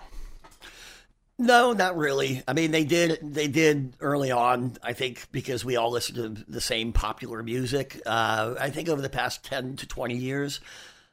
[1.37, 2.43] no, not really.
[2.47, 3.19] I mean, they did.
[3.21, 4.77] They did early on.
[4.83, 7.99] I think because we all listened to the same popular music.
[8.05, 10.59] Uh, I think over the past ten to twenty years,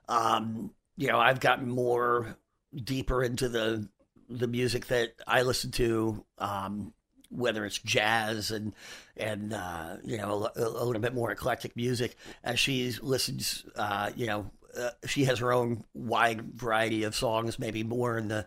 [0.09, 2.37] um, you know, I've gotten more
[2.75, 3.89] deeper into the
[4.29, 6.93] the music that I listen to, um,
[7.31, 8.75] whether it's jazz and
[9.17, 12.17] and uh, you know a, a little bit more eclectic music.
[12.45, 17.59] As she listens, uh, you know, uh, she has her own wide variety of songs,
[17.59, 18.47] maybe more in the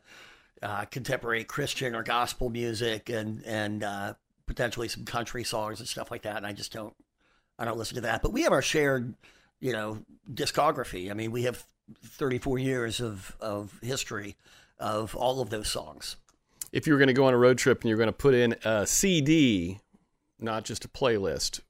[0.62, 4.14] uh, contemporary Christian or gospel music, and and uh,
[4.46, 6.38] potentially some country songs and stuff like that.
[6.38, 6.94] And I just don't,
[7.58, 8.22] I don't listen to that.
[8.22, 9.16] But we have our shared,
[9.60, 10.00] you know,
[10.32, 11.10] discography.
[11.10, 11.64] I mean, we have
[12.04, 14.36] 34 years of of history
[14.82, 16.18] of all of those songs.
[16.74, 18.34] If you were going to go on a road trip and you're going to put
[18.34, 19.80] in a CD,
[20.40, 21.62] not just a playlist,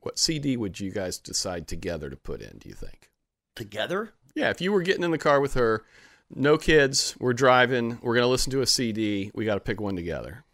[0.00, 2.58] what CD would you guys decide together to put in?
[2.58, 3.10] Do you think?
[3.56, 5.84] Together, Yeah, if you were getting in the car with her,
[6.32, 9.80] no kids, we're driving, we're going to listen to a CD, we got to pick
[9.80, 10.44] one together.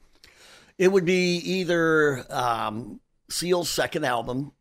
[0.79, 4.53] it would be either um, Seal's second album,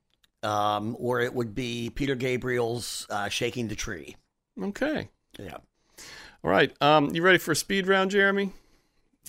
[0.41, 4.15] um, or it would be Peter Gabriel's uh, "Shaking the Tree."
[4.61, 5.09] Okay.
[5.39, 5.57] Yeah.
[6.43, 6.71] All right.
[6.81, 8.51] Um, you ready for a speed round, Jeremey?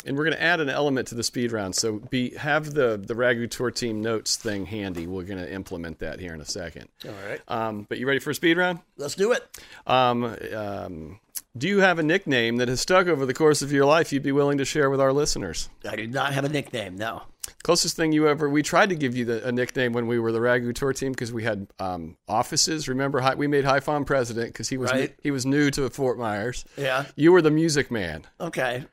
[0.05, 1.77] And we're going to add an element to the speed round.
[1.77, 5.07] So be have the the Ragu Tour team notes thing handy.
[5.07, 6.89] We're going to implement that here in a second.
[7.07, 7.41] All right.
[7.47, 8.81] Um, but you ready for a speed round?
[8.97, 9.47] Let's do it.
[9.87, 11.21] Um, um,
[11.57, 14.23] do you have a nickname that has stuck over the course of your life you'd
[14.23, 15.69] be willing to share with our listeners?
[15.89, 16.97] I do not have a nickname.
[16.97, 17.23] No.
[17.63, 20.33] Closest thing you ever, we tried to give you the, a nickname when we were
[20.33, 22.89] the Ragu Tour team because we had um, offices.
[22.89, 25.15] Remember, Hi- we made Fawn president because he was Right.
[25.23, 26.65] he was new to Fort Myers.
[26.77, 27.05] Yeah.
[27.17, 28.25] You were the music man.
[28.41, 28.85] Okay.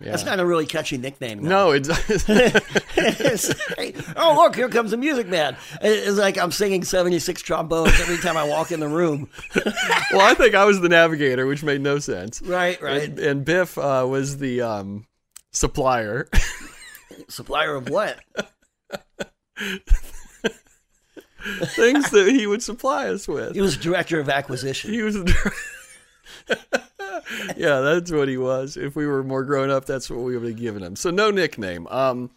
[0.00, 0.12] Yeah.
[0.12, 1.42] That's not a really catchy nickname.
[1.42, 1.48] though.
[1.48, 5.56] No, it's It's like, oh, look, here comes the music man.
[5.82, 9.28] It's like I'm singing 76 trombones every time I walk in the room.
[10.12, 12.40] well, I think I was the navigator, which made no sense.
[12.42, 13.02] Right, right.
[13.02, 15.06] And, and Biff uh, was the um,
[15.52, 16.28] supplier.
[17.28, 18.20] Supplier of what?
[21.74, 23.54] Things that he would supply us with.
[23.54, 24.92] He was director of acquisition.
[24.92, 25.16] He was.
[27.56, 28.76] Yeah, that's what he was.
[28.76, 30.96] If we were more grown up, that's what we would have given him.
[30.96, 31.86] So no nickname.
[31.88, 32.30] Um,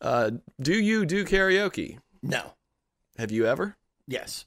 [0.00, 1.98] uh, do you do karaoke?
[2.22, 2.54] No.
[3.18, 3.76] Have you ever?
[4.06, 4.44] Yes.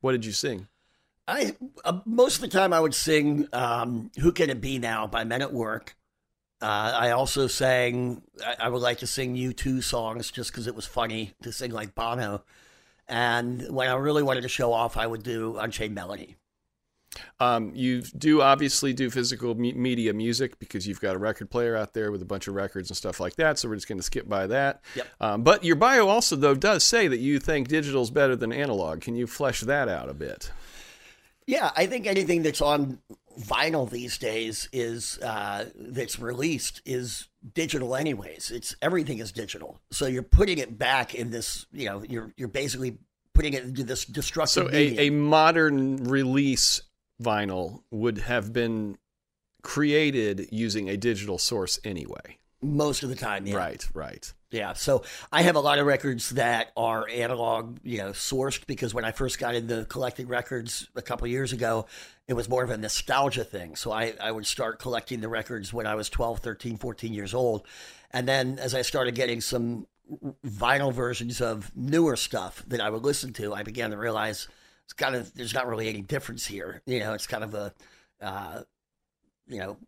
[0.00, 0.68] What did you sing?
[1.26, 1.54] I
[1.84, 5.24] uh, most of the time I would sing um, "Who Can It Be Now" by
[5.24, 5.96] Men at Work.
[6.60, 8.22] Uh, I also sang.
[8.44, 11.70] I, I would like to sing "U2 songs just because it was funny to sing
[11.70, 12.44] like Bono.
[13.08, 16.36] And when I really wanted to show off, I would do Unchained Melody.
[17.40, 21.76] Um, you do obviously do physical me- media music because you've got a record player
[21.76, 23.58] out there with a bunch of records and stuff like that.
[23.58, 24.80] So we're just going to skip by that.
[24.94, 25.06] Yep.
[25.20, 29.00] Um, but your bio also though does say that you think digital's better than analog.
[29.00, 30.50] Can you flesh that out a bit?
[31.46, 33.00] Yeah, I think anything that's on
[33.38, 38.50] vinyl these days is uh, that's released is digital anyways.
[38.50, 39.80] It's everything is digital.
[39.90, 42.98] So you're putting it back in this, you know, you're you're basically
[43.32, 44.68] putting it into this destructive.
[44.68, 46.82] So a, a modern release
[47.20, 48.98] vinyl would have been
[49.62, 52.38] created using a digital source anyway.
[52.62, 53.56] most of the time, yeah.
[53.56, 54.32] Right, right.
[54.52, 55.02] Yeah, so
[55.32, 59.10] I have a lot of records that are analog, you know, sourced because when I
[59.10, 61.86] first got into collecting records a couple years ago,
[62.28, 63.76] it was more of a nostalgia thing.
[63.76, 67.32] So I, I would start collecting the records when I was 12, 13, 14 years
[67.32, 67.66] old.
[68.10, 69.86] And then as I started getting some
[70.46, 74.48] vinyl versions of newer stuff that I would listen to, I began to realize
[74.92, 76.82] it's kind of, there's not really any difference here.
[76.84, 77.72] You know, it's kind of a,
[78.20, 78.62] uh,
[79.46, 79.78] you know,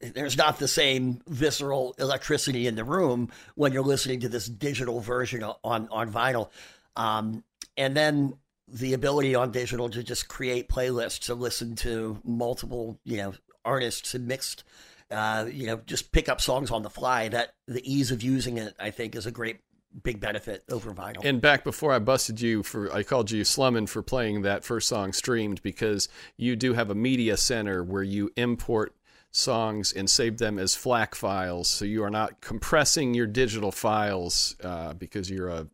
[0.00, 5.00] there's not the same visceral electricity in the room when you're listening to this digital
[5.00, 6.48] version on on vinyl
[6.96, 7.44] um,
[7.76, 8.32] and then
[8.66, 14.14] the ability on digital to just create playlists and listen to multiple you know artists
[14.14, 14.64] and mixed
[15.10, 18.56] uh, you know just pick up songs on the fly that the ease of using
[18.56, 19.60] it i think is a great
[20.02, 23.88] big benefit over vinyl And back before I busted you for, I called you Slummin
[23.88, 28.30] for playing that first song streamed because you do have a media center where you
[28.36, 28.94] import
[29.32, 31.68] songs and save them as FLAC files.
[31.68, 35.66] So you are not compressing your digital files uh, because you're a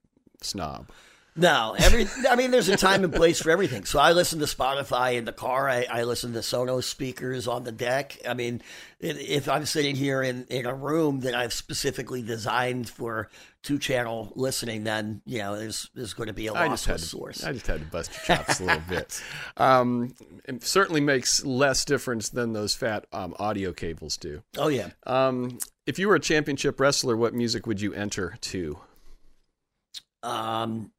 [0.42, 0.90] snob.
[1.38, 2.06] No, every.
[2.28, 3.84] I mean, there's a time and place for everything.
[3.84, 5.68] So I listen to Spotify in the car.
[5.68, 8.18] I, I listen to Sonos speakers on the deck.
[8.26, 8.62] I mean,
[9.00, 13.28] if if I'm sitting here in, in a room that I've specifically designed for
[13.66, 16.96] two channel listening, then you know there's there's going to be a I just had
[16.96, 17.44] lossless to, source.
[17.44, 19.22] I just had to bust your chops a little bit.
[19.56, 20.14] Um,
[20.44, 24.42] it certainly makes less difference than those fat um, audio cables do.
[24.56, 28.78] oh yeah, Um, if you were a championship wrestler, what music would you enter to?
[30.22, 30.92] um,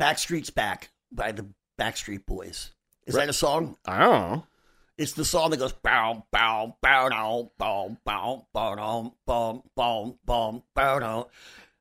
[0.00, 1.46] Backstreet's Back by the
[1.80, 2.72] Backstreet Boys.
[3.06, 3.76] Is that a song?
[3.86, 4.46] I don't know.
[4.98, 10.98] It's the song that goes bow bow bow bow bow bow bow bow bow bow
[10.98, 11.24] down,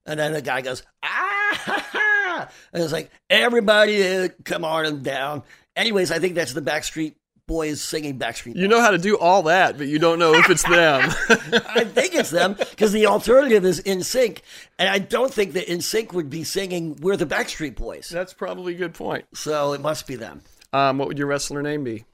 [0.06, 1.10] and then the guy goes ah
[1.52, 2.50] ha, ha.
[2.74, 5.44] and it's like everybody uh, come on and down.
[5.76, 7.16] Anyways, I think that's the Backstreet
[7.48, 8.56] Boys singing Backstreet.
[8.56, 11.12] You know how to do all that, but you don't know if it's them.
[11.70, 14.40] I think it's them because the alternative is NSYNC,
[14.80, 18.74] and I don't think that NSYNC would be singing "We're the Backstreet Boys," That's probably
[18.74, 19.26] a good point.
[19.36, 20.42] so it must be them.
[20.74, 22.06] Um, what would your wrestler name be?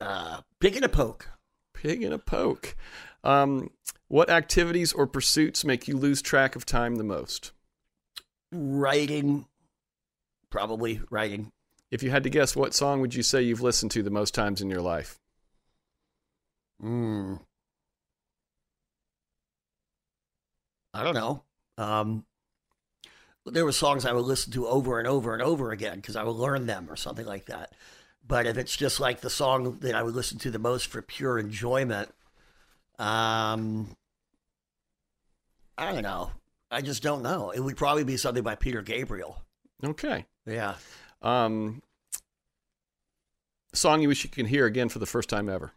[0.00, 1.30] Uh, Big in a poke.
[1.74, 2.76] Pig in a poke.
[3.24, 3.70] Um,
[4.08, 7.52] what activities or pursuits make you lose track of time the most?
[8.50, 9.46] Writing,
[10.50, 11.52] probably writing.
[11.90, 14.34] If you had to guess, what song would you say you've listened to the most
[14.34, 15.18] times in your life?
[16.80, 17.36] Hmm.
[20.94, 21.42] I don't know.
[21.78, 22.24] Um,
[23.46, 26.24] there were songs I would listen to over and over and over again because I
[26.24, 27.72] would learn them or something like that.
[28.26, 31.02] But if it's just like the song that I would listen to the most for
[31.02, 32.10] pure enjoyment,
[33.02, 33.96] um,
[35.76, 36.30] I don't know.
[36.70, 37.50] I just don't know.
[37.50, 39.42] It would probably be something by Peter Gabriel.
[39.84, 40.24] Okay.
[40.46, 40.74] Yeah.
[41.20, 41.82] Um,
[43.74, 45.72] song you wish you could hear again for the first time ever.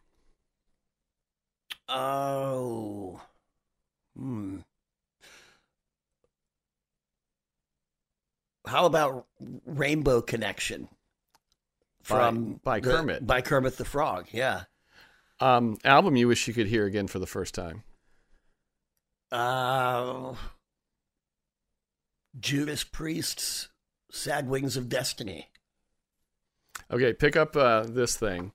[1.90, 3.22] Oh.
[4.18, 4.60] Hmm.
[8.68, 9.28] How about
[9.66, 10.88] Rainbow Connection
[12.02, 13.28] from by the- Kermit.
[13.28, 14.28] By Kermit the Frog.
[14.32, 14.64] Yeah.
[15.40, 17.84] Um, album you wish you could hear again for the first time.
[19.32, 20.36] Uh,
[22.40, 23.70] Judas Priest's
[24.12, 25.50] Sad Wings of Destiny.
[26.92, 28.52] Okay, pick up uh, this thing.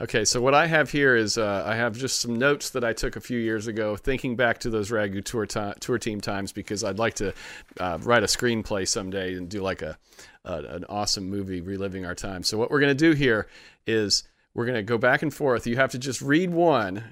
[0.00, 2.92] Okay, so what I have here is uh, I have just some notes that I
[2.92, 6.82] took a few years ago, thinking back to those Ragu tour tour team times because
[6.82, 7.34] I'd like to
[7.78, 9.98] uh, write a screenplay someday and do like a,
[10.44, 12.42] a an awesome movie reliving our time.
[12.42, 13.48] So what we're gonna do here
[13.86, 15.66] is we're gonna go back and forth.
[15.66, 17.04] You have to just read one,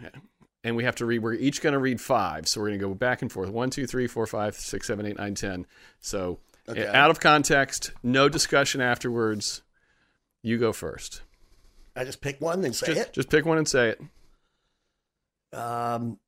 [0.64, 1.20] and we have to read.
[1.22, 3.48] We're each gonna read five, so we're gonna go back and forth.
[3.50, 5.66] One, two, three, four, five, six, seven, eight, nine, ten.
[6.00, 6.38] So
[6.68, 6.86] Okay.
[6.86, 9.62] out of context, no discussion afterwards.
[10.42, 11.22] You go first.
[11.96, 13.12] I just pick one and say Just, it.
[13.12, 15.56] just pick one and say it.
[15.58, 16.18] Um,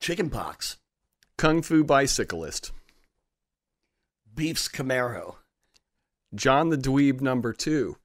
[0.00, 0.78] chicken pox.
[1.38, 2.72] Kung Fu Bicyclist.
[4.34, 5.36] Beef's Camaro.
[6.34, 7.96] John the Dweeb number two.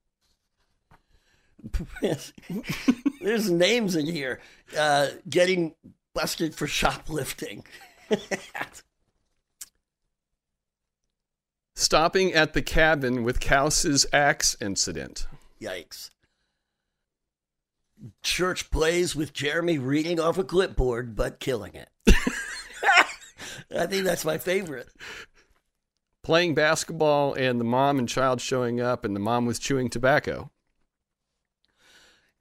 [3.22, 4.39] There's names in here.
[4.77, 5.76] Uh, getting
[6.14, 7.64] busted for shoplifting.
[11.76, 15.27] Stopping at the cabin with Kaus's axe incident.
[15.61, 16.10] Yikes.
[18.23, 21.89] Church plays with Jeremey reading off a clipboard but killing it.
[23.76, 24.89] I think that's my favorite.
[26.23, 30.52] Playing basketball and the mom and child showing up and the mom was chewing tobacco.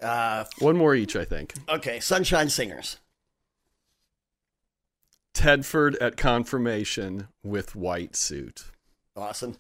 [0.01, 1.55] Uh, One more each, I think.
[1.69, 2.99] okay, Sunshine Singers.
[5.35, 8.65] Tedford at confirmation with white suit.
[9.15, 9.57] Awesome.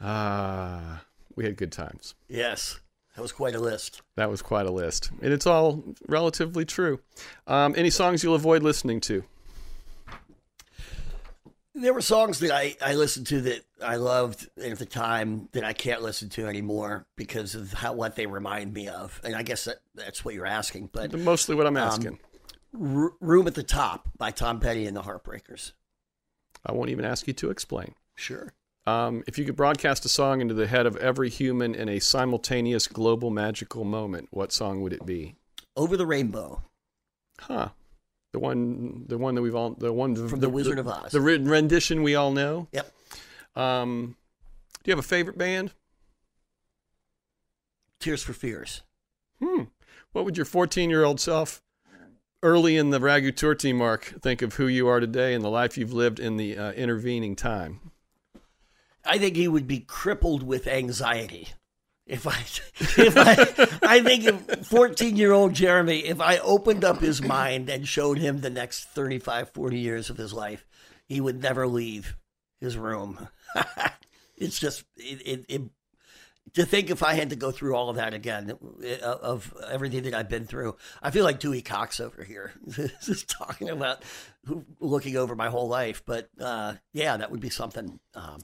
[0.00, 1.04] Ah,
[1.36, 2.14] we had good times.
[2.28, 2.80] Yes,
[3.14, 4.02] that was quite a list.
[4.16, 7.00] That was quite a list, and it's all relatively true.
[7.46, 9.24] Um, any songs you'll avoid listening to?
[11.78, 15.62] There were songs that I, I listened to that I loved at the time that
[15.62, 19.42] I can't listen to anymore because of how what they remind me of, and I
[19.42, 20.90] guess that, that's what you're asking.
[20.92, 22.18] But Mostly what I'm asking.
[22.74, 25.72] R- "Room at the Top" by Tom Petty and the Heartbreakers.
[26.64, 27.94] I won't even ask you to explain.
[28.14, 28.54] Sure.
[28.86, 31.98] Um, if you could broadcast a song into the head of every human in a
[31.98, 35.34] simultaneous global magical moment, what song would it be?
[35.76, 36.62] Over the Rainbow
[37.40, 37.68] Huh.
[38.36, 41.10] The one, the one that we've all, the one from The Wizard of Oz.
[41.10, 42.68] the rendition we all know.
[42.70, 42.92] Yep.
[43.56, 44.14] Um,
[44.84, 45.72] do you have a favorite band?
[47.98, 48.82] Tears for Fears.
[49.42, 49.62] Hmm.
[50.12, 51.62] What would your 14 year old self,
[52.42, 55.48] early in the Ragu Tour team, Mark, think of who you are today and the
[55.48, 57.90] life you've lived in the uh, intervening time?
[59.02, 61.48] I think he would be crippled with anxiety.
[62.06, 62.38] If I,
[63.02, 67.68] if I, I think if 14 year old Jeremey, if I opened up his mind
[67.68, 70.64] and showed him the next 35, 40 years of his life,
[71.06, 72.16] he would never leave
[72.60, 73.28] his room.
[74.36, 75.62] it's just, it, it, it,
[76.54, 78.56] to think if I had to go through all of that again,
[79.02, 82.52] uh, of everything that I've been through, I feel like Dewey Cox over here,
[83.04, 84.04] just talking about
[84.78, 86.04] looking over my whole life.
[86.06, 87.98] But uh, yeah, that would be something.
[88.14, 88.38] Um,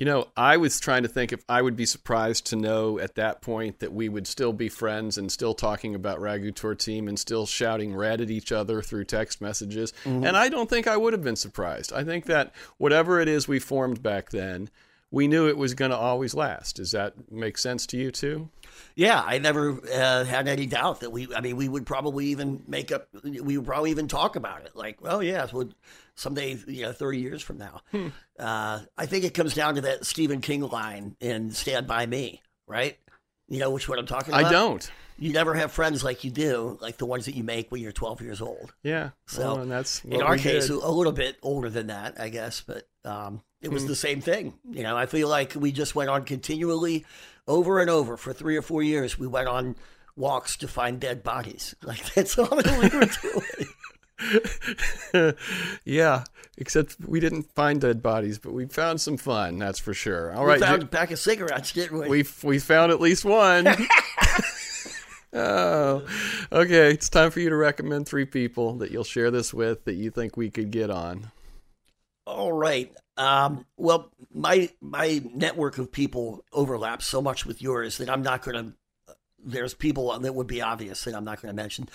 [0.00, 3.16] You know, I was trying to think if I would be surprised to know at
[3.16, 7.06] that point that we would still be friends and still talking about Ragu Tour team
[7.06, 9.92] and still shouting red at each other through text messages.
[10.06, 11.92] And I don't think I would have been surprised.
[11.92, 14.70] I think that whatever it is we formed back then,
[15.10, 16.76] we knew it was going to always last.
[16.76, 18.48] Does that make sense to you too?
[18.94, 21.28] Yeah, I never uh, had any doubt that we.
[21.34, 23.08] I mean, we would probably even make up.
[23.22, 24.74] We would probably even talk about it.
[24.74, 25.68] Like, well, yeah, so
[26.20, 27.80] someday, you know, thirty years from now.
[28.38, 32.42] Uh, I think it comes down to that Stephen King line in Stand by Me,
[32.66, 32.98] right?
[33.48, 34.44] You know which one I'm talking about.
[34.46, 34.90] I don't.
[35.18, 37.92] You never have friends like you do, like the ones that you make when you're
[37.92, 38.72] 12 years old.
[38.82, 39.10] Yeah.
[39.26, 40.76] So, well, and that's In our case, did.
[40.76, 44.54] a little bit older than that, I guess, but um, it was the same thing.
[44.70, 47.04] You know, I feel like we just went on continually
[47.46, 49.18] over and over for three or four years.
[49.18, 49.76] We went on
[50.16, 51.74] walks to find dead bodies.
[51.84, 53.06] Like that's all that we were
[53.58, 53.69] doing.
[55.84, 56.24] yeah,
[56.56, 59.58] except we didn't find dead bodies, but we found some fun.
[59.58, 60.32] That's for sure.
[60.32, 62.08] All we right, found a pack of cigarettes, didn't we?
[62.08, 63.66] we we found at least one.
[65.32, 66.04] oh,
[66.52, 66.90] okay.
[66.90, 70.10] It's time for you to recommend three people that you'll share this with that you
[70.10, 71.30] think we could get on.
[72.26, 72.92] All right.
[73.16, 78.42] Um, well, my my network of people overlaps so much with yours that I'm not
[78.42, 78.74] going to.
[79.44, 81.88] There's people that would be obvious that I'm not going to mention.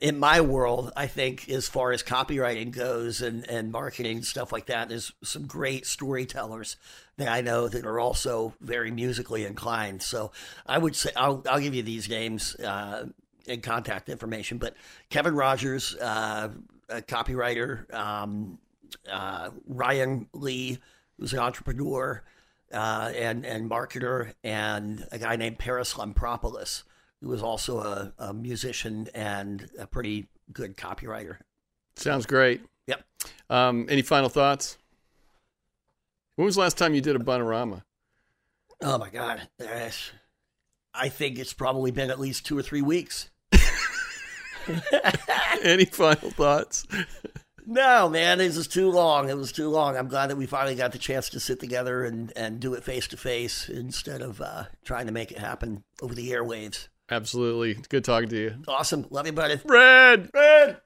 [0.00, 4.52] In my world, I think as far as copywriting goes and, and marketing and stuff
[4.52, 6.76] like that, there's some great storytellers
[7.16, 10.02] that I know that are also very musically inclined.
[10.02, 10.32] So
[10.66, 13.06] I would say I'll I'll give you these names uh,
[13.46, 14.58] and contact information.
[14.58, 14.74] But
[15.10, 16.50] Kevin Rogers, uh,
[16.88, 17.92] a copywriter.
[17.94, 18.58] Um,
[19.10, 20.78] uh, Ryan Lee,
[21.18, 22.22] who's an entrepreneur
[22.72, 26.84] uh, and and marketer, and a guy named Paris Lampropoulos,
[27.20, 31.38] who was also a, a musician and a pretty good copywriter.
[31.96, 32.60] Sounds great.
[32.86, 33.04] Yep.
[33.50, 34.78] Um, any final thoughts?
[36.36, 37.82] When was the last time you did a Bunorama?
[38.82, 40.10] Oh my God, That's-
[40.94, 43.30] I think it's probably been at least two or three weeks.
[45.62, 46.86] any final thoughts?
[47.66, 49.28] No, man, this is too long.
[49.28, 49.96] It was too long.
[49.96, 52.82] I'm glad that we finally got the chance to sit together and, and do it
[52.82, 56.88] face to face instead of uh, trying to make it happen over the airwaves.
[57.10, 57.72] Absolutely.
[57.72, 58.54] It's good talking to you.
[58.66, 59.06] Awesome.
[59.10, 59.60] Love you, buddy.
[59.64, 60.30] Red!
[60.34, 60.80] Red!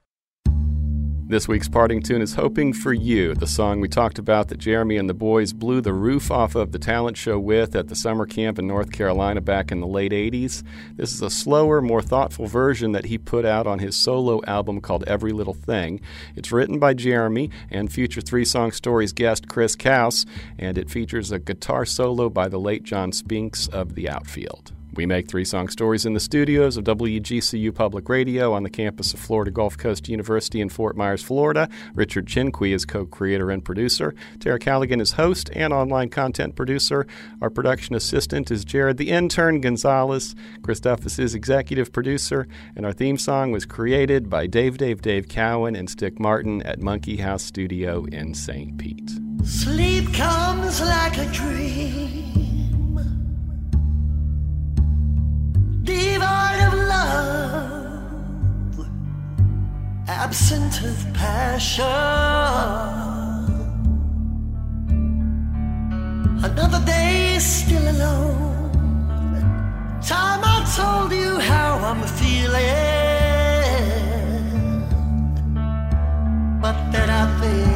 [1.25, 4.97] This week's parting tune is Hoping for You, the song we talked about that Jeremey
[4.97, 8.25] and the boys blew the roof off of the talent show with at the summer
[8.25, 10.63] camp in North Carolina back in the late 80s.
[10.95, 14.81] This is a slower, more thoughtful version that he put out on his solo album
[14.81, 16.01] called Every Little Thing.
[16.35, 20.27] It's written by Jeremey and future Three Song Stories guest Chris Kaus,
[20.59, 24.73] and it features a guitar solo by the late John Spinks of The Outfield.
[24.95, 29.13] We make three song stories in the studios of WGCU Public Radio on the campus
[29.13, 31.67] of Florida Gulf Coast University in Fort Myers, Florida.
[31.95, 34.13] Richard Chinqui is co creator and producer.
[34.39, 37.07] Tara Callaghan is host and online content producer.
[37.41, 40.35] Our production assistant is Jared the Intern Gonzalez.
[40.61, 42.47] Christophus is executive producer.
[42.75, 46.81] And our theme song was created by Dave Dave Dave Cowan and Stick Martin at
[46.81, 48.77] Monkey House Studio in St.
[48.77, 49.11] Pete.
[49.43, 52.52] Sleep comes like a dream,
[55.83, 58.87] devoid of love,
[60.07, 61.85] absent of passion.
[66.43, 68.71] Another day still alone.
[70.01, 72.53] Time I told you how I'm feeling,
[76.61, 77.72] but that I feel.